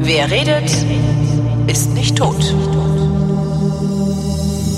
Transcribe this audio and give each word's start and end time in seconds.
Wer 0.00 0.30
redet, 0.30 0.70
ist 1.68 1.94
nicht 1.94 2.16
tot. 2.16 2.54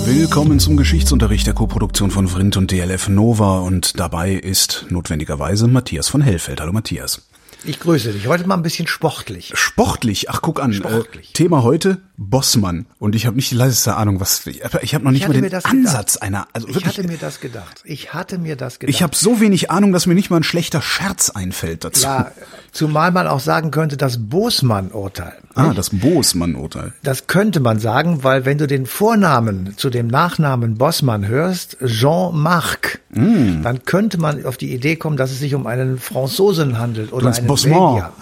Willkommen 0.06 0.60
zum 0.60 0.76
Geschichtsunterricht 0.76 1.46
der 1.46 1.54
Koproduktion 1.54 2.10
von 2.10 2.28
Vrindt 2.28 2.56
und 2.56 2.70
DLF 2.70 3.08
Nova 3.08 3.60
und 3.60 3.98
dabei 3.98 4.32
ist 4.32 4.86
notwendigerweise 4.90 5.66
Matthias 5.66 6.08
von 6.08 6.20
Hellfeld. 6.20 6.60
Hallo 6.60 6.72
Matthias. 6.72 7.22
Ich 7.66 7.80
grüße 7.80 8.12
dich. 8.12 8.26
Heute 8.26 8.46
mal 8.46 8.56
ein 8.56 8.62
bisschen 8.62 8.86
sportlich. 8.86 9.52
Sportlich? 9.54 10.28
Ach, 10.28 10.42
guck 10.42 10.60
an. 10.60 10.72
Sportlich. 10.72 11.30
Äh, 11.30 11.32
Thema 11.32 11.62
heute 11.62 12.02
Bossmann. 12.16 12.86
Und 12.98 13.14
ich 13.14 13.26
habe 13.26 13.36
nicht 13.36 13.50
die 13.50 13.54
leiseste 13.54 13.96
Ahnung, 13.96 14.20
was. 14.20 14.46
Ich 14.46 14.94
habe 14.94 15.04
noch 15.04 15.10
nicht 15.10 15.26
mal 15.26 15.32
den 15.32 15.44
Ansatz 15.44 16.14
gedacht. 16.14 16.22
einer. 16.22 16.46
Also 16.52 16.68
ich 16.68 16.74
wirklich, 16.74 16.98
hatte 16.98 17.08
mir 17.08 17.16
das 17.16 17.40
gedacht. 17.40 17.82
Ich 17.84 18.12
hatte 18.12 18.38
mir 18.38 18.56
das 18.56 18.78
gedacht. 18.78 18.94
Ich 18.94 19.02
habe 19.02 19.16
so 19.16 19.40
wenig 19.40 19.70
Ahnung, 19.70 19.92
dass 19.92 20.06
mir 20.06 20.14
nicht 20.14 20.30
mal 20.30 20.38
ein 20.38 20.42
schlechter 20.42 20.82
Scherz 20.82 21.30
einfällt 21.30 21.84
dazu. 21.84 22.02
Ja, 22.02 22.32
zumal 22.72 23.10
man 23.12 23.26
auch 23.26 23.40
sagen 23.40 23.70
könnte, 23.70 23.96
das 23.96 24.28
Bosmann-Urteil. 24.28 25.38
Ah, 25.54 25.72
das 25.72 25.90
Bosmann-Urteil. 25.90 26.92
Das 27.02 27.26
könnte 27.26 27.60
man 27.60 27.78
sagen, 27.78 28.24
weil 28.24 28.44
wenn 28.44 28.58
du 28.58 28.66
den 28.66 28.86
Vornamen 28.86 29.76
zu 29.76 29.88
dem 29.88 30.08
Nachnamen 30.08 30.76
Bossmann 30.76 31.26
hörst, 31.26 31.76
Jean-Marc, 31.84 33.00
mm. 33.10 33.62
dann 33.62 33.84
könnte 33.84 34.18
man 34.18 34.44
auf 34.44 34.56
die 34.56 34.74
Idee 34.74 34.96
kommen, 34.96 35.16
dass 35.16 35.30
es 35.30 35.38
sich 35.38 35.54
um 35.54 35.66
einen 35.66 35.98
Franzosen 35.98 36.78
handelt 36.78 37.12
oder 37.12 37.32
einen 37.32 37.46
Bossmann. 37.46 37.94
Belgier. 37.94 38.12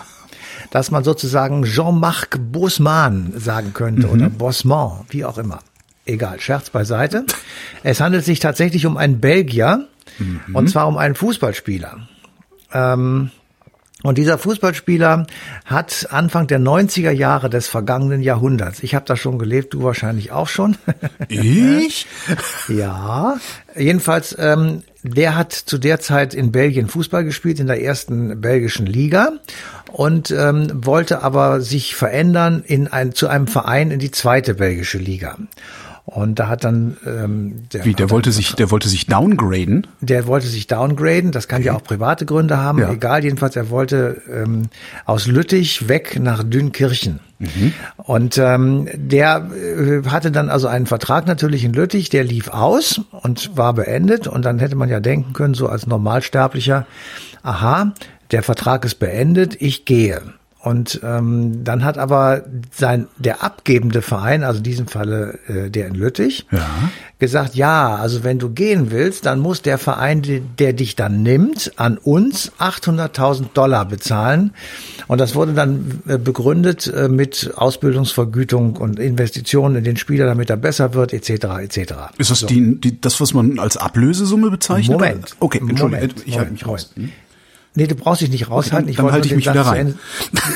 Dass 0.70 0.90
man 0.90 1.04
sozusagen 1.04 1.64
Jean-Marc 1.64 2.38
Bosman 2.52 3.32
sagen 3.36 3.72
könnte 3.72 4.06
mhm. 4.06 4.12
oder 4.12 4.30
Bossman, 4.30 5.04
wie 5.10 5.24
auch 5.24 5.38
immer. 5.38 5.60
Egal, 6.04 6.40
Scherz 6.40 6.70
beiseite. 6.70 7.24
Es 7.82 8.00
handelt 8.00 8.24
sich 8.24 8.40
tatsächlich 8.40 8.86
um 8.86 8.96
einen 8.96 9.20
Belgier 9.20 9.86
mhm. 10.18 10.40
und 10.54 10.68
zwar 10.68 10.88
um 10.88 10.96
einen 10.96 11.14
Fußballspieler. 11.14 12.08
Ähm, 12.72 13.30
und 14.02 14.18
dieser 14.18 14.38
Fußballspieler 14.38 15.26
hat 15.64 16.08
Anfang 16.10 16.46
der 16.46 16.58
90er 16.58 17.10
Jahre 17.10 17.48
des 17.48 17.68
vergangenen 17.68 18.20
Jahrhunderts, 18.22 18.82
ich 18.82 18.94
habe 18.94 19.04
da 19.06 19.16
schon 19.16 19.38
gelebt, 19.38 19.74
du 19.74 19.82
wahrscheinlich 19.82 20.32
auch 20.32 20.48
schon. 20.48 20.76
Ich? 21.28 22.06
ja, 22.68 23.36
jedenfalls, 23.76 24.36
ähm, 24.38 24.82
der 25.02 25.36
hat 25.36 25.52
zu 25.52 25.78
der 25.78 26.00
Zeit 26.00 26.34
in 26.34 26.52
Belgien 26.52 26.88
Fußball 26.88 27.24
gespielt, 27.24 27.58
in 27.58 27.66
der 27.66 27.82
ersten 27.82 28.40
belgischen 28.40 28.86
Liga 28.86 29.32
und 29.90 30.30
ähm, 30.30 30.70
wollte 30.84 31.22
aber 31.22 31.60
sich 31.60 31.94
verändern 31.94 32.62
in 32.66 32.88
ein, 32.88 33.12
zu 33.12 33.28
einem 33.28 33.46
Verein 33.46 33.90
in 33.90 33.98
die 33.98 34.10
zweite 34.10 34.54
belgische 34.54 34.98
Liga. 34.98 35.38
Und 36.04 36.40
da 36.40 36.48
hat 36.48 36.64
dann 36.64 36.96
ähm, 37.06 37.68
der, 37.72 37.84
Wie, 37.84 37.94
der 37.94 38.10
wollte 38.10 38.32
sich, 38.32 38.54
der 38.54 38.72
wollte 38.72 38.88
sich 38.88 39.06
downgraden? 39.06 39.86
Der 40.00 40.26
wollte 40.26 40.48
sich 40.48 40.66
downgraden. 40.66 41.30
Das 41.30 41.46
kann 41.46 41.60
okay. 41.60 41.68
ja 41.68 41.74
auch 41.74 41.84
private 41.84 42.26
Gründe 42.26 42.56
haben. 42.56 42.80
Ja. 42.80 42.90
Egal, 42.90 43.22
jedenfalls, 43.22 43.54
er 43.54 43.70
wollte 43.70 44.20
ähm, 44.30 44.64
aus 45.06 45.26
Lüttich 45.26 45.88
weg 45.88 46.18
nach 46.20 46.42
Dünkirchen. 46.42 47.20
Mhm. 47.38 47.72
Und 47.98 48.36
ähm, 48.36 48.88
der 48.94 49.48
äh, 49.54 50.08
hatte 50.08 50.32
dann 50.32 50.50
also 50.50 50.66
einen 50.66 50.86
Vertrag 50.86 51.28
natürlich 51.28 51.64
in 51.64 51.72
Lüttich, 51.72 52.08
der 52.08 52.24
lief 52.24 52.48
aus 52.48 53.00
und 53.12 53.56
war 53.56 53.72
beendet. 53.72 54.26
Und 54.26 54.44
dann 54.44 54.58
hätte 54.58 54.74
man 54.74 54.88
ja 54.88 54.98
denken 54.98 55.32
können, 55.34 55.54
so 55.54 55.68
als 55.68 55.86
Normalsterblicher, 55.86 56.84
aha, 57.44 57.92
der 58.32 58.42
Vertrag 58.42 58.84
ist 58.84 58.98
beendet, 58.98 59.56
ich 59.60 59.84
gehe. 59.84 60.20
Und 60.62 61.00
ähm, 61.02 61.64
dann 61.64 61.84
hat 61.84 61.98
aber 61.98 62.44
sein 62.70 63.08
der 63.18 63.42
abgebende 63.42 64.00
Verein, 64.00 64.44
also 64.44 64.58
in 64.58 64.62
diesem 64.62 64.86
Falle 64.86 65.40
äh, 65.48 65.70
der 65.70 65.88
in 65.88 65.96
Lüttich, 65.96 66.46
ja. 66.52 66.64
gesagt, 67.18 67.56
ja, 67.56 67.96
also 67.96 68.22
wenn 68.22 68.38
du 68.38 68.50
gehen 68.50 68.92
willst, 68.92 69.26
dann 69.26 69.40
muss 69.40 69.62
der 69.62 69.76
Verein, 69.76 70.22
der, 70.22 70.38
der 70.38 70.72
dich 70.72 70.94
dann 70.94 71.24
nimmt, 71.24 71.72
an 71.76 71.98
uns 71.98 72.52
800.000 72.60 73.46
Dollar 73.54 73.86
bezahlen. 73.86 74.52
Und 75.08 75.20
das 75.20 75.34
wurde 75.34 75.52
dann 75.52 76.00
äh, 76.06 76.16
begründet 76.16 76.86
äh, 76.86 77.08
mit 77.08 77.54
Ausbildungsvergütung 77.56 78.76
und 78.76 79.00
Investitionen 79.00 79.74
in 79.74 79.84
den 79.84 79.96
Spieler, 79.96 80.26
damit 80.26 80.48
er 80.48 80.58
besser 80.58 80.94
wird, 80.94 81.12
etc. 81.12 81.30
etc. 81.60 81.94
Ist 82.18 82.30
das 82.30 82.38
so. 82.38 82.46
die, 82.46 82.80
die, 82.80 83.00
das, 83.00 83.20
was 83.20 83.34
man 83.34 83.58
als 83.58 83.76
Ablösesumme 83.76 84.48
bezeichnet? 84.48 84.96
Moment. 84.96 85.36
Okay, 85.40 85.58
Entschuldigung, 85.58 85.90
Moment, 85.90 86.22
ich 86.24 86.38
halte 86.38 86.52
mich 86.52 86.64
raus. 86.68 86.92
Hm? 86.94 87.10
Nee, 87.74 87.86
du 87.86 87.94
brauchst 87.94 88.20
dich 88.20 88.30
nicht 88.30 88.50
raushalten. 88.50 88.88
Ich 88.88 88.96
dann 88.96 89.10
halte 89.10 89.28
ich 89.28 89.34
mich 89.34 89.48
wieder 89.48 89.66
rein. 89.66 89.98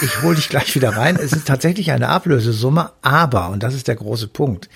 Ich 0.03 0.23
hole 0.23 0.37
dich 0.37 0.49
gleich 0.49 0.75
wieder 0.75 0.97
rein. 0.97 1.17
Es 1.17 1.33
ist 1.33 1.47
tatsächlich 1.47 1.91
eine 1.93 2.09
Ablösesumme, 2.09 2.91
aber, 3.03 3.51
und 3.51 3.63
das 3.63 3.75
ist 3.75 3.89
der 3.89 3.97
große 3.97 4.29
Punkt, 4.29 4.69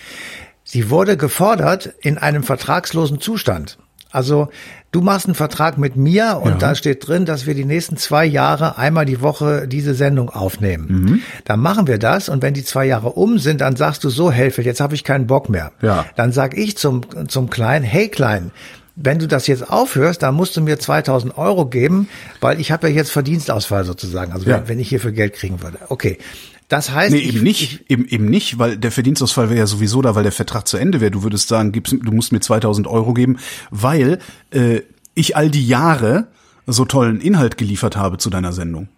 sie 0.64 0.90
wurde 0.90 1.16
gefordert 1.16 1.92
in 2.00 2.16
einem 2.16 2.42
vertragslosen 2.42 3.20
Zustand. 3.20 3.78
Also 4.12 4.48
du 4.90 5.02
machst 5.02 5.26
einen 5.26 5.36
Vertrag 5.36 5.78
mit 5.78 5.96
mir 5.96 6.40
und 6.42 6.52
ja. 6.52 6.58
da 6.58 6.74
steht 6.74 7.06
drin, 7.06 7.26
dass 7.26 7.46
wir 7.46 7.54
die 7.54 7.64
nächsten 7.64 7.96
zwei 7.96 8.24
Jahre 8.24 8.76
einmal 8.76 9.04
die 9.04 9.20
Woche 9.20 9.68
diese 9.68 9.94
Sendung 9.94 10.30
aufnehmen. 10.30 10.86
Mhm. 10.88 11.22
Dann 11.44 11.60
machen 11.60 11.86
wir 11.86 11.98
das 11.98 12.28
und 12.28 12.42
wenn 12.42 12.54
die 12.54 12.64
zwei 12.64 12.86
Jahre 12.86 13.10
um 13.10 13.38
sind, 13.38 13.60
dann 13.60 13.76
sagst 13.76 14.02
du 14.02 14.10
so, 14.10 14.32
Helfeld, 14.32 14.66
jetzt 14.66 14.80
habe 14.80 14.94
ich 14.94 15.04
keinen 15.04 15.28
Bock 15.28 15.48
mehr. 15.48 15.70
Ja. 15.80 16.06
Dann 16.16 16.32
sag 16.32 16.56
ich 16.56 16.76
zum, 16.76 17.02
zum 17.28 17.50
Kleinen, 17.50 17.84
hey 17.84 18.08
Klein, 18.08 18.50
wenn 19.03 19.19
du 19.19 19.27
das 19.27 19.47
jetzt 19.47 19.69
aufhörst, 19.69 20.22
dann 20.22 20.34
musst 20.34 20.56
du 20.56 20.61
mir 20.61 20.78
2000 20.78 21.38
Euro 21.38 21.66
geben, 21.66 22.09
weil 22.41 22.61
ich 22.61 22.71
habe 22.71 22.88
ja 22.88 22.94
jetzt 22.94 23.11
Verdienstausfall 23.11 23.84
sozusagen, 23.84 24.33
also 24.33 24.49
ja. 24.49 24.69
wenn 24.69 24.78
ich 24.78 24.91
hierfür 24.91 25.12
Geld 25.12 25.33
kriegen 25.33 25.62
würde. 25.62 25.78
Okay. 25.88 26.19
Das 26.69 26.93
heißt, 26.93 27.12
nee, 27.12 27.19
eben 27.19 27.38
ich, 27.38 27.43
nicht, 27.43 27.62
ich, 27.62 27.91
eben, 27.91 28.06
eben 28.06 28.27
nicht, 28.27 28.59
weil 28.59 28.77
der 28.77 28.93
Verdienstausfall 28.93 29.49
wäre 29.49 29.59
ja 29.59 29.66
sowieso 29.66 30.03
da, 30.03 30.15
weil 30.15 30.22
der 30.22 30.31
Vertrag 30.31 30.69
zu 30.69 30.77
Ende 30.77 31.00
wäre. 31.00 31.11
Du 31.11 31.25
würdest 31.25 31.49
sagen, 31.49 31.72
gibst, 31.72 31.93
du 31.93 32.12
musst 32.12 32.31
mir 32.31 32.41
2000 32.41 32.87
Euro 32.87 33.12
geben, 33.12 33.38
weil 33.71 34.21
äh, 34.53 34.83
ich 35.15 35.34
all 35.34 35.50
die 35.50 35.67
Jahre 35.67 36.28
so 36.67 36.84
tollen 36.84 37.21
Inhalt 37.21 37.59
geliefert 37.59 37.97
habe 37.97 38.19
zu 38.19 38.31
deiner 38.31 38.53
Sendung. 38.53 38.88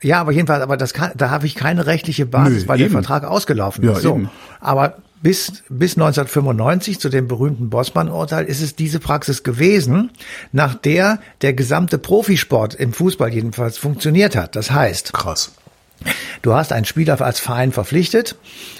Ja, 0.00 0.20
aber 0.20 0.32
jedenfalls, 0.32 0.62
aber 0.62 0.78
das 0.78 0.94
kann, 0.94 1.10
da 1.14 1.28
habe 1.28 1.44
ich 1.44 1.54
keine 1.54 1.84
rechtliche 1.84 2.24
Basis, 2.24 2.62
Nö, 2.62 2.68
weil 2.68 2.80
eben. 2.80 2.90
der 2.90 3.02
Vertrag 3.02 3.24
ausgelaufen 3.24 3.84
Ja, 3.84 3.92
ist. 3.92 4.02
So, 4.02 4.14
eben. 4.14 4.30
aber 4.60 4.96
bis, 5.22 5.62
bis 5.68 5.96
1995 5.96 6.98
zu 6.98 7.08
dem 7.08 7.28
berühmten 7.28 7.70
Bossmann-Urteil 7.70 8.46
ist 8.46 8.62
es 8.62 8.74
diese 8.74 9.00
Praxis 9.00 9.42
gewesen, 9.42 10.10
nach 10.52 10.74
der 10.74 11.18
der 11.42 11.52
gesamte 11.52 11.98
Profisport 11.98 12.74
im 12.74 12.92
Fußball 12.92 13.32
jedenfalls 13.32 13.78
funktioniert 13.78 14.36
hat. 14.36 14.56
Das 14.56 14.70
heißt, 14.70 15.12
Krass. 15.12 15.52
Du 16.42 16.54
hast 16.54 16.72
einen 16.72 16.86
Spieler 16.86 17.20
als 17.20 17.40
Verein 17.40 17.72
verpflichtet, 17.72 18.36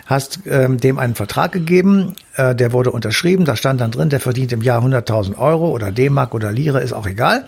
hast 0.06 0.41
ähm, 0.47 0.78
dem 0.78 0.99
einen 0.99 1.15
Vertrag 1.15 1.53
gegeben, 1.53 2.15
äh, 2.37 2.55
der 2.55 2.72
wurde 2.72 2.91
unterschrieben, 2.93 3.45
da 3.45 3.57
stand 3.57 3.83
dann 3.83 3.91
drin, 3.91 4.09
der 4.09 4.21
verdient 4.21 4.53
im 4.53 4.62
Jahr 4.62 4.83
100.000 4.83 5.37
Euro 5.37 5.71
oder 5.71 5.93
D-Mark 5.93 6.34
oder 6.34 6.51
Lire, 6.51 6.81
ist 6.81 6.95
auch 6.95 7.07
egal. 7.07 7.45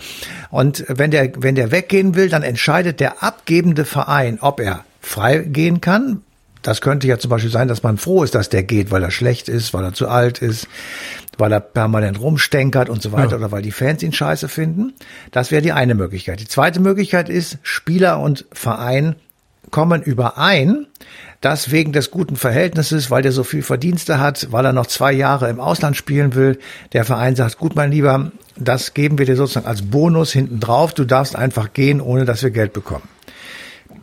Und 0.51 0.85
wenn 0.89 1.11
der, 1.11 1.33
wenn 1.39 1.55
der 1.55 1.71
weggehen 1.71 2.15
will, 2.15 2.29
dann 2.29 2.43
entscheidet 2.43 3.01
der 3.01 3.23
abgebende 3.23 3.87
Verein, 3.87 4.39
ob 4.41 4.61
er 4.61 4.85
frei 5.01 5.39
gehen 5.39 5.81
kann. 5.81 6.21
Das 6.63 6.81
könnte 6.81 7.07
ja 7.07 7.19
zum 7.19 7.29
Beispiel 7.31 7.51
sein, 7.51 7.69
dass 7.69 7.83
man 7.83 7.99
froh 7.99 8.23
ist, 8.23 8.35
dass 8.35 8.49
der 8.49 8.63
geht, 8.63 8.91
weil 8.91 9.03
er 9.03 9.11
schlecht 9.11 9.49
ist, 9.49 9.75
weil 9.75 9.85
er 9.85 9.93
zu 9.93 10.09
alt 10.09 10.39
ist, 10.39 10.69
weil 11.37 11.53
er 11.53 11.61
permanent 11.61 12.21
rumstenkert 12.21 12.89
und 12.89 13.03
so 13.03 13.13
weiter 13.13 13.33
Ja. 13.33 13.37
oder 13.39 13.51
weil 13.53 13.63
die 13.63 13.73
Fans 13.73 14.03
ihn 14.03 14.13
scheiße 14.13 14.49
finden. 14.49 14.93
Das 15.33 15.51
wäre 15.51 15.63
die 15.63 15.73
eine 15.73 15.95
Möglichkeit. 15.95 16.41
Die 16.41 16.49
zweite 16.49 16.81
Möglichkeit 16.81 17.29
ist, 17.29 17.59
Spieler 17.63 18.21
und 18.21 18.45
Verein 18.53 19.17
kommen 19.71 20.03
überein, 20.03 20.87
dass 21.41 21.71
wegen 21.73 21.93
des 21.93 22.11
guten 22.11 22.37
Verhältnisses, 22.37 23.11
weil 23.11 23.23
der 23.23 23.33
so 23.33 23.43
viel 23.43 23.63
Verdienste 23.63 24.21
hat, 24.21 24.49
weil 24.53 24.65
er 24.65 24.73
noch 24.73 24.87
zwei 24.87 25.13
Jahre 25.13 25.49
im 25.49 25.59
Ausland 25.61 25.97
spielen 25.97 26.35
will, 26.35 26.59
der 26.93 27.05
Verein 27.05 27.35
sagt, 27.35 27.59
gut, 27.59 27.75
mein 27.75 27.91
Lieber, 27.91 28.31
das 28.57 28.95
geben 28.95 29.19
wir 29.19 29.27
dir 29.27 29.35
sozusagen 29.35 29.67
als 29.67 29.83
Bonus 29.83 30.31
hinten 30.33 30.61
drauf, 30.61 30.95
du 30.95 31.05
darfst 31.05 31.35
einfach 31.35 31.73
gehen, 31.73 32.01
ohne 32.01 32.25
dass 32.25 32.43
wir 32.43 32.51
Geld 32.51 32.73
bekommen. 32.73 33.09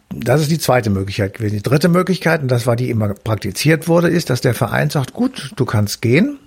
Das 0.10 0.42
ist 0.42 0.50
die 0.50 0.60
zweite 0.60 0.90
Möglichkeit 0.90 1.36
gewesen. 1.36 1.58
Die 1.58 1.64
dritte 1.64 1.88
Möglichkeit, 1.88 2.42
und 2.42 2.48
das 2.50 2.66
war 2.66 2.76
die 2.76 2.90
immer 2.90 3.14
praktiziert 3.14 3.88
wurde, 3.88 4.10
ist, 4.10 4.30
dass 4.30 4.42
der 4.42 4.56
Verein 4.56 4.90
sagt, 4.90 5.14
gut, 5.14 5.52
du 5.56 5.66
kannst 5.66 6.02
gehen, 6.02 6.40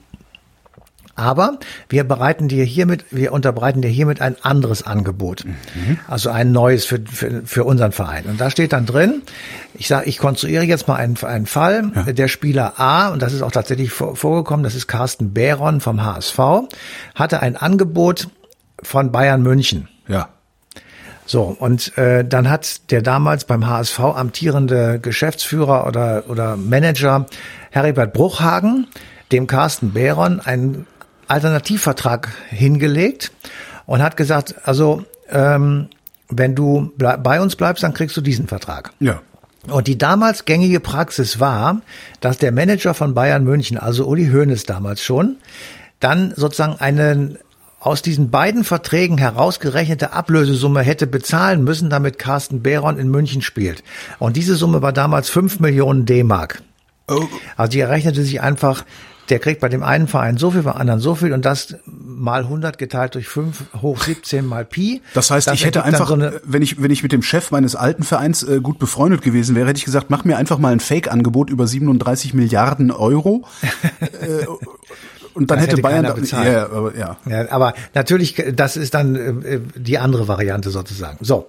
aber 1.15 1.59
wir 1.89 2.05
bereiten 2.05 2.49
dir 2.49 2.65
hiermit, 2.65 3.05
wir 3.11 3.33
unterbreiten 3.33 3.83
dir 3.83 3.89
hiermit 3.89 4.21
ein 4.21 4.37
anderes 4.43 4.83
Angebot. 4.83 5.45
Also 6.09 6.31
ein 6.31 6.53
neues 6.53 6.87
für, 6.87 7.01
für, 7.05 7.43
für 7.45 7.65
unseren 7.65 7.93
Verein. 7.93 8.25
Und 8.25 8.41
da 8.41 8.51
steht 8.51 8.73
dann 8.73 8.87
drin, 8.87 9.23
ich 9.75 9.89
sage, 9.89 10.09
ich 10.09 10.19
konstruiere 10.19 10.65
jetzt 10.65 10.89
mal 10.89 10.97
einen, 10.97 11.17
einen 11.19 11.47
Fall. 11.47 11.93
Ja. 11.95 12.13
Der 12.13 12.29
Spieler 12.29 12.81
A, 12.81 13.09
und 13.09 13.21
das 13.21 13.35
ist 13.35 13.43
auch 13.43 13.53
tatsächlich 13.53 13.93
vor, 13.93 14.17
vorgekommen, 14.17 14.65
das 14.65 14.75
ist 14.75 14.87
Carsten 14.89 15.35
Behron 15.35 15.81
vom 15.81 16.03
HSV, 16.03 16.39
hatte 17.15 17.41
ein 17.41 17.57
Angebot 17.57 18.29
von 18.83 19.13
Bayern 19.13 19.43
München. 19.43 19.89
Ja. 20.09 20.31
So, 21.27 21.57
und 21.59 21.97
äh, 21.97 22.25
dann 22.25 22.51
hat 22.51 22.91
der 22.91 23.03
damals 23.03 23.45
beim 23.45 23.67
HSV 23.67 24.01
amtierende 24.01 24.99
Geschäftsführer 25.01 25.87
oder, 25.87 26.25
oder 26.29 26.57
Manager 26.57 27.27
Heribert 27.71 28.13
Bruchhagen 28.13 28.89
dem 29.31 29.47
Carsten 29.47 29.93
Behron 29.93 30.41
einen 30.41 30.87
Alternativvertrag 31.27 32.29
hingelegt 32.51 33.33
und 33.87 34.03
hat 34.03 34.17
gesagt, 34.17 34.57
also 34.65 35.05
ähm, 35.31 35.89
wenn 36.29 36.55
du 36.55 36.93
bei 36.97 37.41
uns 37.41 37.57
bleibst, 37.57 37.83
dann 37.83 37.95
kriegst 37.95 38.17
du 38.17 38.21
diesen 38.21 38.49
Vertrag. 38.49 38.93
Ja. 39.01 39.21
Und 39.69 39.87
die 39.87 39.97
damals 39.97 40.45
gängige 40.45 40.81
Praxis 40.81 41.39
war, 41.39 41.83
dass 42.21 42.39
der 42.39 42.53
Manager 42.53 42.95
von 42.95 43.15
Bayern 43.15 43.45
München, 43.45 43.79
also 43.79 44.07
Uli 44.07 44.29
Hoeneß 44.29 44.65
damals 44.65 45.03
schon, 45.03 45.37
dann 46.01 46.33
sozusagen 46.35 46.81
einen 46.81 47.39
aus 47.83 48.01
diesen 48.01 48.31
beiden 48.31 48.63
Verträgen 48.63 49.19
herausgerechnete 49.19 50.13
Ablösesumme 50.13 50.83
hätte 50.83 51.09
bezahlen 51.09 51.65
müssen, 51.65 51.91
damit 51.91 52.19
Carsten 52.19 52.63
Behron 52.63 52.97
in 52.97 53.11
München 53.11 53.43
spielt. 53.43 53.83
Und 54.21 54.37
diese 54.37 54.55
Summe 54.55 54.83
war 54.83 54.93
damals 54.93 55.29
5 55.29 55.59
Millionen 55.59 56.07
D-Mark. 56.07 56.63
Oh. 57.09 57.25
Also 57.57 57.73
die 57.73 57.81
errechnete 57.81 58.23
sich 58.23 58.41
einfach, 58.41 58.85
der 59.31 59.41
kriegt 59.41 59.61
bei 59.61 59.69
dem 59.69 59.83
einen 59.83 60.07
Verein 60.07 60.37
so 60.37 60.53
viel, 60.53 60.63
beim 60.63 60.77
anderen 60.77 61.01
so 61.01 61.17
viel 61.17 61.33
und 61.33 61.45
das 61.45 61.75
mal 61.87 62.43
100 62.43 62.79
geteilt 62.79 63.17
durch 63.17 63.27
5 63.27 63.65
hoch 63.83 64.01
17 64.01 64.47
mal 64.47 64.65
Pi. 64.65 65.03
Das 65.15 65.33
heißt, 65.33 65.51
ich 65.53 65.65
hätte 65.65 65.83
einfach, 65.83 66.09
so 66.09 66.31
wenn 66.45 66.63
ich 66.63 66.81
wenn 66.81 66.93
ich 66.93 67.03
mit 67.03 67.11
dem 67.11 67.23
Chef 67.23 67.51
meines 67.51 67.75
alten 67.75 68.05
Vereins 68.05 68.45
äh, 68.45 68.61
gut 68.61 68.79
befreundet 68.79 69.23
gewesen 69.23 69.57
wäre, 69.57 69.69
hätte 69.69 69.79
ich 69.79 69.85
gesagt, 69.85 70.09
mach 70.09 70.25
mir 70.25 70.37
einfach 70.37 70.59
mal 70.59 70.73
ein 70.73 70.81
Fake-Angebot 70.81 71.51
über 71.51 71.67
37 71.67 72.33
Milliarden 72.35 72.93
Euro. 72.93 73.45
äh, 74.21 74.47
und 75.35 75.51
dann 75.51 75.59
Das 75.59 75.67
hätte, 75.67 75.77
hätte 75.77 75.83
Bayern 75.83 76.15
bezahlt. 76.15 76.53
ja, 76.53 76.65
aber 76.67 76.97
ja. 76.97 77.17
Ja, 77.29 77.51
aber 77.51 77.75
natürlich, 77.95 78.43
das 78.55 78.77
ist 78.77 78.95
dann 78.95 79.43
äh, 79.43 79.61
die 79.77 79.99
andere 79.99 80.29
Variante 80.29 80.71
sozusagen. 80.71 81.19
So. 81.25 81.47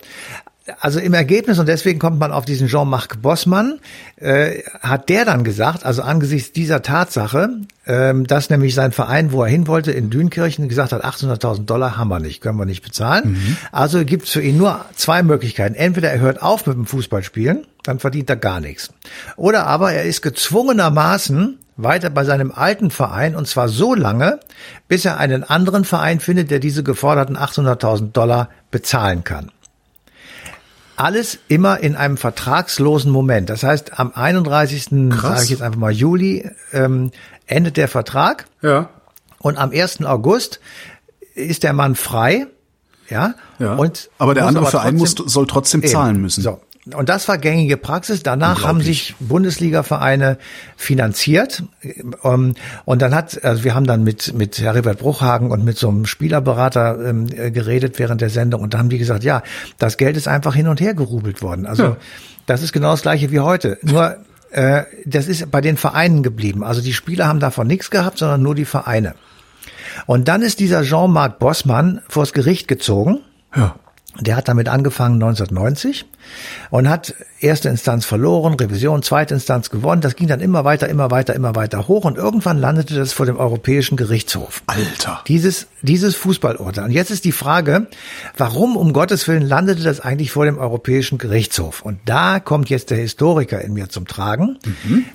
Also 0.80 1.01
im 1.01 1.13
Ergebnis, 1.13 1.59
und 1.59 1.68
deswegen 1.68 2.00
kommt 2.00 2.19
man 2.19 2.31
auf 2.31 2.45
diesen 2.45 2.69
Jean-Marc 2.69 3.21
Bossmann, 3.21 3.80
äh, 4.15 4.59
hat 4.80 5.09
der 5.09 5.25
dann 5.25 5.44
gesagt, 5.44 5.85
also 5.85 6.03
angesichts 6.03 6.53
dieser 6.53 6.81
Tatsache, 6.81 7.50
ähm, 7.85 8.25
dass 8.25 8.50
nämlich 8.50 8.74
sein 8.74 8.94
Verein, 8.94 9.33
wo 9.33 9.44
er 9.44 9.50
hin 9.50 9.68
wollte, 9.68 9.91
in 9.91 10.09
Dünkirchen, 10.09 10.69
gesagt 10.69 10.94
hat, 10.94 11.03
800.000 11.03 11.65
Dollar 11.65 11.97
haben 11.97 12.07
wir 12.07 12.21
nicht, 12.21 12.39
können 12.39 12.57
wir 12.57 12.65
nicht 12.65 12.81
bezahlen. 12.81 13.57
Also 13.74 14.06
gibt 14.06 14.24
es 14.27 14.31
für 14.31 14.41
ihn 14.41 14.56
nur 14.56 14.85
zwei 14.95 15.21
Möglichkeiten. 15.21 15.75
Entweder 15.75 16.09
er 16.12 16.21
hört 16.21 16.41
auf 16.41 16.65
mit 16.65 16.77
dem 16.77 16.85
Fußballspielen, 16.85 17.68
dann 17.83 18.00
verdient 18.00 18.30
er 18.30 18.38
gar 18.38 18.62
nichts. 18.62 18.89
Oder 19.35 19.68
aber 19.68 19.91
er 19.91 20.03
ist 20.03 20.21
gezwungenermaßen 20.21 21.57
weiter 21.75 22.10
bei 22.10 22.24
seinem 22.24 22.52
alten 22.52 22.92
Verein 22.92 23.36
und 23.36 23.48
zwar 23.48 23.68
so 23.70 23.96
lange, 23.96 24.40
bis 24.88 25.06
er 25.06 25.18
einen 25.18 25.44
anderen 25.44 25.86
Verein 25.86 26.20
findet, 26.20 26.52
der 26.52 26.60
diese 26.60 26.84
geforderten 26.84 27.38
800.000 27.38 28.12
Dollar 28.12 28.50
bezahlen 28.72 29.24
kann. 29.24 29.52
Alles 30.96 31.40
immer 31.48 31.80
in 31.80 31.96
einem 31.96 32.18
vertragslosen 32.18 33.12
Moment. 33.12 33.50
Das 33.50 33.64
heißt, 33.64 34.00
am 34.00 34.12
31. 34.14 35.10
Krass. 35.10 35.22
sage 35.22 35.44
ich 35.46 35.50
jetzt 35.50 35.62
einfach 35.64 35.80
mal 35.80 35.92
Juli 35.92 36.48
ähm, 36.72 37.12
endet 37.48 37.78
der 37.78 37.88
Vertrag 37.88 38.46
Ja. 38.62 38.90
und 39.40 39.58
am 39.58 39.72
1. 39.72 40.06
August 40.06 40.60
ist 41.34 41.64
der 41.64 41.74
Mann 41.74 41.96
frei. 41.96 42.46
Ja, 43.10 43.34
Ja. 43.60 43.74
und 43.74 44.10
aber 44.19 44.34
der 44.36 44.46
andere 44.46 44.68
Verein 44.68 44.96
muss, 44.96 45.12
soll 45.14 45.48
trotzdem 45.48 45.81
Eben. 45.81 45.92
zahlen 45.92 46.22
müssen. 46.22 46.42
So. 46.44 46.62
Und 46.94 47.07
das 47.07 47.30
war 47.30 47.38
gängige 47.38 47.77
Praxis. 47.77 48.24
Danach 48.24 48.63
haben 48.63 48.81
sich 48.81 49.15
Bundesliga-Vereine 49.21 50.38
finanziert. 50.75 51.63
Ähm, 52.25 52.56
Und 52.83 53.01
dann 53.01 53.15
hat, 53.15 53.41
also 53.44 53.63
wir 53.63 53.74
haben 53.74 53.85
dann 53.88 54.03
mit, 54.03 54.33
mit 54.33 54.59
Heribert 54.59 55.00
Bruchhagen 55.00 55.50
und 55.51 55.63
mit 55.63 55.77
so 55.77 55.88
einem 55.88 56.06
Spielerberater 56.06 57.00
ähm, 57.07 57.27
äh, 57.33 57.51
geredet 57.51 58.00
während 58.00 58.19
der 58.19 58.30
Sendung. 58.30 58.62
Und 58.62 58.74
da 58.74 58.80
haben 58.80 58.89
die 58.89 58.97
gesagt, 58.97 59.24
ja, 59.24 59.44
das 59.77 59.95
Geld 59.95 60.18
ist 60.18 60.27
einfach 60.27 60.56
hin 60.56 60.68
und 60.68 60.81
her 60.81 60.94
gerubelt 60.94 61.41
worden. 61.41 61.65
Also 61.65 61.83
Ja. 61.83 61.97
das 62.47 62.62
ist 62.62 62.74
genau 62.74 62.91
das 62.91 63.01
gleiche 63.03 63.31
wie 63.31 63.39
heute. 63.39 63.77
Nur, 63.81 64.18
äh, 64.51 64.83
das 65.06 65.27
ist 65.27 65.50
bei 65.51 65.62
den 65.62 65.77
Vereinen 65.77 66.21
geblieben. 66.21 66.65
Also 66.65 66.81
die 66.81 66.94
Spieler 66.94 67.27
haben 67.27 67.39
davon 67.39 67.65
nichts 67.68 67.91
gehabt, 67.91 68.18
sondern 68.18 68.41
nur 68.41 68.56
die 68.56 68.65
Vereine. 68.65 69.15
Und 70.06 70.27
dann 70.27 70.41
ist 70.41 70.59
dieser 70.59 70.83
Jean-Marc 70.83 71.39
Bossmann 71.39 72.01
vors 72.09 72.33
Gericht 72.33 72.68
gezogen. 72.68 73.19
Ja. 73.56 73.75
Der 74.19 74.36
hat 74.36 74.48
damit 74.48 74.69
angefangen 74.69 75.15
1990 75.15 76.06
und 76.69 76.88
hat 76.88 77.15
erste 77.39 77.69
Instanz 77.69 78.06
verloren, 78.06 78.54
Revision, 78.54 79.01
zweite 79.01 79.33
Instanz 79.33 79.71
gewonnen. 79.71 80.01
Das 80.01 80.15
ging 80.15 80.27
dann 80.27 80.39
immer 80.39 80.63
weiter, 80.63 80.88
immer 80.88 81.10
weiter, 81.10 81.33
immer 81.33 81.56
weiter 81.56 81.88
hoch 81.88 82.06
und 82.06 82.18
irgendwann 82.18 82.60
landete 82.60 82.94
das 82.94 83.12
vor 83.12 83.25
dem 83.25 83.38
Europäischen 83.38 83.98
Gerichtshof. 83.98 84.62
Alter. 84.68 85.21
Dieses, 85.27 85.68
dieses 85.81 86.15
Fußballurteil. 86.15 86.86
Und 86.86 86.92
jetzt 86.92 87.10
ist 87.10 87.25
die 87.25 87.31
Frage, 87.31 87.88
warum 88.38 88.77
um 88.77 88.94
Gottes 88.94 89.27
Willen 89.27 89.44
landete 89.44 89.81
das 89.81 90.00
eigentlich 90.00 90.31
vor 90.31 90.45
dem 90.45 90.59
Europäischen 90.59 91.18
Gerichtshof? 91.18 91.81
Und 91.81 92.00
da 92.06 92.39
kommt 92.39 92.69
jetzt 92.69 92.92
der 92.92 92.98
Historiker 92.98 93.62
in 93.62 93.74
mir 93.74 93.89
zum 93.89 94.07
Tragen. 94.07 94.59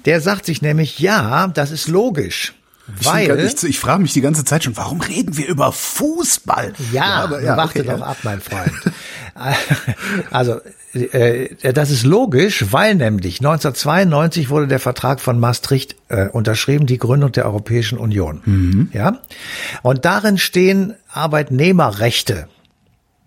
Der 0.07 0.21
sagt 0.21 0.45
sich 0.45 0.61
nämlich, 0.61 0.99
ja, 0.99 1.47
das 1.49 1.71
ist 1.71 1.89
logisch. 1.89 2.58
Weil, 3.03 3.39
ich, 3.41 3.63
ich 3.65 3.79
frage 3.79 4.03
mich 4.03 4.15
die 4.15 4.23
ganze 4.23 4.45
Zeit 4.45 4.65
schon, 4.65 4.77
warum 4.77 5.01
reden 5.01 5.37
wir 5.37 5.47
über 5.47 5.73
Fußball? 5.73 6.73
Ja, 6.91 7.23
aber 7.25 7.43
ja, 7.43 7.57
warte 7.57 7.81
okay, 7.81 7.89
doch 7.89 8.01
ja. 8.01 8.07
ab, 8.07 8.17
mein 8.23 8.41
Freund. 8.41 8.73
also, 10.31 10.61
äh, 10.95 11.73
das 11.73 11.91
ist 11.91 12.05
logisch, 12.05 12.67
weil 12.71 12.95
nämlich 12.95 13.41
1992 13.41 14.49
wurde 14.49 14.69
der 14.69 14.81
Vertrag 14.81 15.21
von 15.21 15.39
Maastricht 15.39 15.97
äh, 16.09 16.29
unterschrieben, 16.29 16.87
die 16.87 16.99
Gründung 16.99 17.31
der 17.33 17.45
Europäischen 17.45 17.99
Union. 17.99 18.41
Mhm. 18.45 18.89
Ja, 18.93 19.19
und 19.83 20.05
darin 20.05 20.39
stehen 20.39 20.95
Arbeitnehmerrechte. 21.13 22.49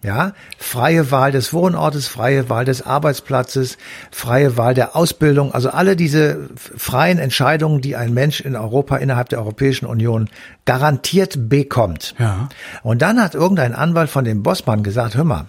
Ja, 0.03 0.33
freie 0.57 1.11
Wahl 1.11 1.31
des 1.31 1.53
Wohnortes, 1.53 2.07
freie 2.07 2.49
Wahl 2.49 2.65
des 2.65 2.81
Arbeitsplatzes, 2.81 3.77
freie 4.09 4.57
Wahl 4.57 4.73
der 4.73 4.95
Ausbildung, 4.95 5.53
also 5.53 5.69
alle 5.69 5.95
diese 5.95 6.49
freien 6.55 7.19
Entscheidungen, 7.19 7.81
die 7.81 7.95
ein 7.95 8.11
Mensch 8.11 8.41
in 8.41 8.55
Europa 8.55 8.97
innerhalb 8.97 9.29
der 9.29 9.37
Europäischen 9.37 9.85
Union 9.85 10.27
garantiert 10.65 11.49
bekommt. 11.49 12.15
Ja. 12.17 12.49
Und 12.81 13.03
dann 13.03 13.21
hat 13.21 13.35
irgendein 13.35 13.75
Anwalt 13.75 14.09
von 14.09 14.25
dem 14.25 14.41
Bossmann 14.41 14.81
gesagt, 14.81 15.15
hör 15.15 15.23
mal, 15.23 15.45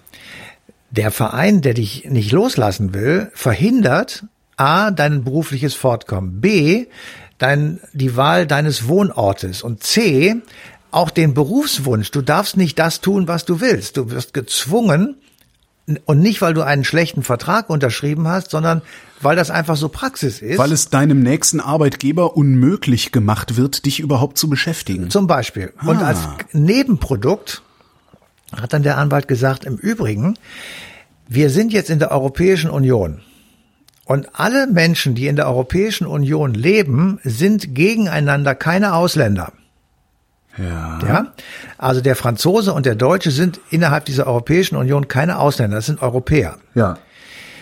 der 0.91 1.09
Verein, 1.09 1.61
der 1.61 1.73
dich 1.73 2.05
nicht 2.05 2.31
loslassen 2.31 2.93
will, 2.93 3.31
verhindert 3.33 4.25
A, 4.55 4.91
dein 4.91 5.23
berufliches 5.23 5.73
Fortkommen, 5.73 6.41
B, 6.41 6.85
dein, 7.39 7.79
die 7.93 8.15
Wahl 8.15 8.45
deines 8.45 8.87
Wohnortes 8.87 9.63
und 9.63 9.83
C, 9.83 10.35
auch 10.93 11.09
den 11.09 11.33
Berufswunsch. 11.33 12.11
Du 12.11 12.21
darfst 12.21 12.57
nicht 12.57 12.77
das 12.79 13.01
tun, 13.01 13.27
was 13.27 13.45
du 13.45 13.59
willst. 13.61 13.97
Du 13.97 14.11
wirst 14.11 14.33
gezwungen, 14.33 15.15
und 16.05 16.19
nicht, 16.19 16.41
weil 16.41 16.53
du 16.53 16.61
einen 16.61 16.85
schlechten 16.85 17.23
Vertrag 17.23 17.69
unterschrieben 17.69 18.27
hast, 18.27 18.51
sondern 18.51 18.81
weil 19.21 19.35
das 19.35 19.51
einfach 19.51 19.75
so 19.75 19.89
Praxis 19.89 20.41
ist. 20.41 20.57
Weil 20.57 20.71
es 20.71 20.89
deinem 20.89 21.21
nächsten 21.21 21.59
Arbeitgeber 21.59 22.37
unmöglich 22.37 23.11
gemacht 23.11 23.57
wird, 23.57 23.85
dich 23.85 23.99
überhaupt 23.99 24.37
zu 24.37 24.49
beschäftigen. 24.49 25.09
Zum 25.09 25.27
Beispiel. 25.27 25.73
Und 25.85 25.97
Ah. 25.97 26.07
als 26.07 26.19
Nebenprodukt 26.53 27.63
hat 28.55 28.71
dann 28.71 28.83
der 28.83 28.97
Anwalt 28.97 29.27
gesagt, 29.27 29.65
im 29.65 29.75
Übrigen, 29.75 30.35
wir 31.27 31.49
sind 31.49 31.73
jetzt 31.73 31.89
in 31.89 31.99
der 31.99 32.11
Europäischen 32.11 32.69
Union. 32.69 33.19
Und 34.05 34.29
alle 34.33 34.67
Menschen, 34.67 35.15
die 35.15 35.27
in 35.27 35.35
der 35.35 35.47
Europäischen 35.47 36.07
Union 36.07 36.53
leben, 36.53 37.19
sind 37.23 37.73
gegeneinander 37.75 38.55
keine 38.55 38.93
Ausländer. 38.95 39.53
Ja. 40.57 40.99
Ja? 41.07 41.33
Also 41.77 42.01
der 42.01 42.15
Franzose 42.15 42.73
und 42.73 42.85
der 42.85 42.95
Deutsche 42.95 43.31
sind 43.31 43.59
innerhalb 43.69 44.05
dieser 44.05 44.27
Europäischen 44.27 44.75
Union 44.75 45.07
keine 45.07 45.39
Ausländer, 45.39 45.77
das 45.77 45.87
sind 45.87 46.01
Europäer. 46.01 46.57
Ja. 46.75 46.97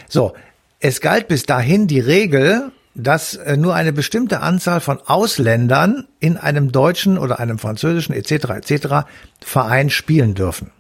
So, 0.10 0.34
es 0.80 1.00
galt 1.00 1.28
bis 1.28 1.44
dahin 1.44 1.88
die 1.88 2.00
Regel, 2.00 2.72
dass 2.96 3.36
äh, 3.36 3.56
nur 3.56 3.76
eine 3.76 3.94
bestimmte 3.94 4.42
Anzahl 4.42 4.82
von 4.82 5.00
Ausländern 5.06 6.08
in 6.20 6.38
einem 6.38 6.72
deutschen 6.72 7.18
oder 7.18 7.40
einem 7.40 7.58
französischen 7.60 8.14
etc. 8.14 8.32
etc. 8.50 8.88
Verein 9.40 9.90
spielen 9.90 10.34
dürfen. 10.34 10.72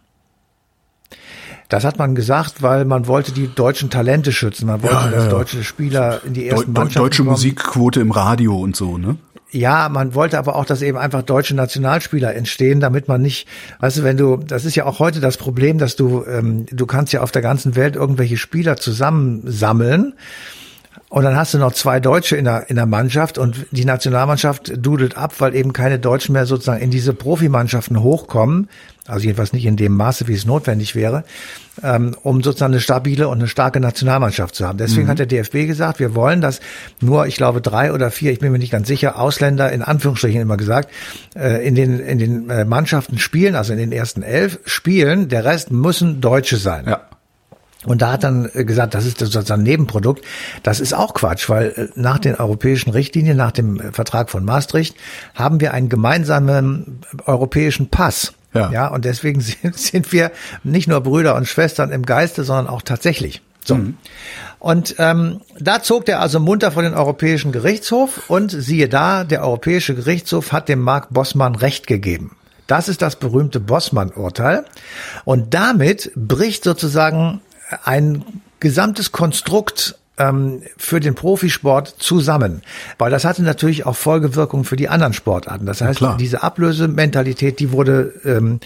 Das 1.69 1.85
hat 1.85 1.97
man 1.97 2.15
gesagt, 2.15 2.61
weil 2.61 2.83
man 2.83 3.07
wollte 3.07 3.31
die 3.31 3.47
deutschen 3.47 3.89
Talente 3.89 4.33
schützen. 4.33 4.65
Man 4.65 4.83
wollte, 4.83 4.95
Ja, 4.95 5.05
ja, 5.05 5.11
dass 5.11 5.23
ja. 5.23 5.29
deutsche 5.29 5.63
Spieler 5.63 6.19
in 6.25 6.33
die 6.33 6.49
ersten 6.49 6.73
Deu 6.73 6.81
Mannschaften 6.81 6.99
deutsche 7.05 7.23
kommen. 7.23 7.31
Musikquote 7.31 8.01
im 8.01 8.11
Radio 8.11 8.59
und 8.59 8.75
so, 8.75 8.97
ne? 8.97 9.15
Ja, 9.51 9.89
man 9.89 10.15
wollte 10.15 10.37
aber 10.37 10.55
auch, 10.55 10.63
dass 10.63 10.81
eben 10.81 10.97
einfach 10.97 11.23
deutsche 11.23 11.55
Nationalspieler 11.55 12.33
entstehen, 12.33 12.79
damit 12.79 13.09
man 13.09 13.21
nicht, 13.21 13.47
weißt 13.79 13.97
du, 13.97 14.03
wenn 14.03 14.15
du, 14.15 14.37
das 14.37 14.63
ist 14.63 14.75
ja 14.75 14.85
auch 14.85 14.99
heute 14.99 15.19
das 15.19 15.35
Problem, 15.35 15.77
dass 15.77 15.97
du, 15.97 16.23
ähm, 16.25 16.65
du 16.71 16.85
kannst 16.85 17.11
ja 17.11 17.21
auf 17.21 17.31
der 17.31 17.41
ganzen 17.41 17.75
Welt 17.75 17.97
irgendwelche 17.97 18.37
Spieler 18.37 18.77
zusammensammeln 18.77 20.13
und 21.09 21.25
dann 21.25 21.35
hast 21.35 21.53
du 21.53 21.57
noch 21.57 21.73
zwei 21.73 21.99
Deutsche 21.99 22.37
in 22.37 22.45
der, 22.45 22.69
in 22.69 22.77
der 22.77 22.85
Mannschaft 22.85 23.37
und 23.37 23.65
die 23.71 23.83
Nationalmannschaft 23.83 24.71
dudelt 24.77 25.17
ab, 25.17 25.33
weil 25.39 25.53
eben 25.55 25.73
keine 25.73 25.99
Deutschen 25.99 26.31
mehr 26.31 26.45
sozusagen 26.45 26.81
in 26.81 26.89
diese 26.89 27.13
Profimannschaften 27.13 28.01
hochkommen, 28.01 28.69
also 29.07 29.25
jedenfalls 29.25 29.53
nicht 29.53 29.65
in 29.65 29.77
dem 29.77 29.93
Maße, 29.93 30.27
wie 30.27 30.33
es 30.33 30.45
notwendig 30.45 30.95
wäre, 30.95 31.23
ähm, 31.81 32.15
um 32.21 32.43
sozusagen 32.43 32.73
eine 32.73 32.81
stabile 32.81 33.27
und 33.27 33.39
eine 33.39 33.47
starke 33.47 33.79
Nationalmannschaft 33.79 34.55
zu 34.55 34.67
haben. 34.67 34.77
Deswegen 34.77 35.07
hat 35.07 35.19
der 35.19 35.25
DFB 35.25 35.65
gesagt, 35.67 35.99
wir 35.99 36.13
wollen, 36.13 36.41
dass 36.41 36.59
nur, 36.99 37.25
ich 37.25 37.35
glaube, 37.35 37.61
drei 37.61 37.93
oder 37.93 38.11
vier, 38.11 38.31
ich 38.31 38.39
bin 38.39 38.51
mir 38.51 38.59
nicht 38.59 38.71
ganz 38.71 38.87
sicher, 38.87 39.19
Ausländer, 39.19 39.71
in 39.71 39.81
Anführungsstrichen 39.81 40.41
immer 40.41 40.57
gesagt, 40.57 40.91
äh, 41.35 41.65
in 41.65 41.75
den, 41.75 41.99
in 41.99 42.19
den 42.19 42.49
äh, 42.49 42.65
Mannschaften 42.65 43.17
spielen, 43.17 43.55
also 43.55 43.73
in 43.73 43.79
den 43.79 43.91
ersten 43.91 44.21
elf 44.21 44.59
spielen, 44.65 45.29
der 45.29 45.45
Rest 45.45 45.71
müssen 45.71 46.21
Deutsche 46.21 46.57
sein. 46.57 46.85
Ja. 46.87 47.01
Und 47.85 48.03
da 48.03 48.11
hat 48.11 48.23
dann 48.23 48.49
äh, 48.53 48.63
gesagt, 48.63 48.93
das 48.93 49.05
ist 49.05 49.17
sozusagen 49.17 49.61
ein 49.61 49.63
Nebenprodukt. 49.63 50.23
Das 50.61 50.79
ist 50.79 50.93
auch 50.93 51.13
Quatsch, 51.13 51.49
weil 51.49 51.69
äh, 51.69 51.87
nach 51.95 52.19
den 52.19 52.35
europäischen 52.35 52.91
Richtlinien, 52.91 53.37
nach 53.37 53.51
dem 53.51 53.79
äh, 53.79 53.91
Vertrag 53.91 54.29
von 54.29 54.45
Maastricht, 54.45 54.95
haben 55.33 55.59
wir 55.59 55.73
einen 55.73 55.89
gemeinsamen 55.89 57.01
europäischen 57.25 57.89
Pass. 57.89 58.33
Ja. 58.53 58.71
ja 58.71 58.87
und 58.87 59.05
deswegen 59.05 59.41
sind, 59.41 59.77
sind 59.77 60.11
wir 60.11 60.31
nicht 60.63 60.87
nur 60.87 61.01
Brüder 61.01 61.35
und 61.35 61.47
Schwestern 61.47 61.91
im 61.91 62.03
Geiste, 62.03 62.43
sondern 62.43 62.67
auch 62.67 62.81
tatsächlich. 62.81 63.41
So. 63.63 63.79
Und 64.57 64.95
ähm, 64.97 65.41
da 65.59 65.83
zog 65.83 66.05
der 66.05 66.19
also 66.19 66.39
munter 66.39 66.71
vor 66.71 66.81
den 66.81 66.95
Europäischen 66.95 67.51
Gerichtshof 67.51 68.29
und 68.29 68.49
siehe 68.49 68.89
da, 68.89 69.23
der 69.23 69.43
Europäische 69.43 69.93
Gerichtshof 69.93 70.51
hat 70.51 70.67
dem 70.67 70.81
Mark 70.81 71.09
Bossmann 71.11 71.55
Recht 71.55 71.85
gegeben. 71.85 72.35
Das 72.65 72.87
ist 72.87 73.01
das 73.01 73.17
berühmte 73.17 73.59
Bossmann-Urteil. 73.59 74.65
Und 75.25 75.53
damit 75.53 76.11
bricht 76.15 76.63
sozusagen 76.63 77.41
ein 77.83 78.23
gesamtes 78.59 79.11
Konstrukt 79.11 79.95
ähm, 80.17 80.61
für 80.77 80.99
den 80.99 81.15
Profisport 81.15 81.95
zusammen. 81.97 82.61
Weil 82.97 83.11
das 83.11 83.25
hatte 83.25 83.43
natürlich 83.43 83.85
auch 83.85 83.95
Folgewirkungen 83.95 84.65
für 84.65 84.75
die 84.75 84.89
anderen 84.89 85.13
Sportarten. 85.13 85.65
Das 85.65 85.81
heißt, 85.81 85.99
klar. 85.99 86.17
diese 86.17 86.43
Ablösementalität, 86.43 87.59
die 87.59 87.71
wurde, 87.71 88.13
ähm, 88.25 88.59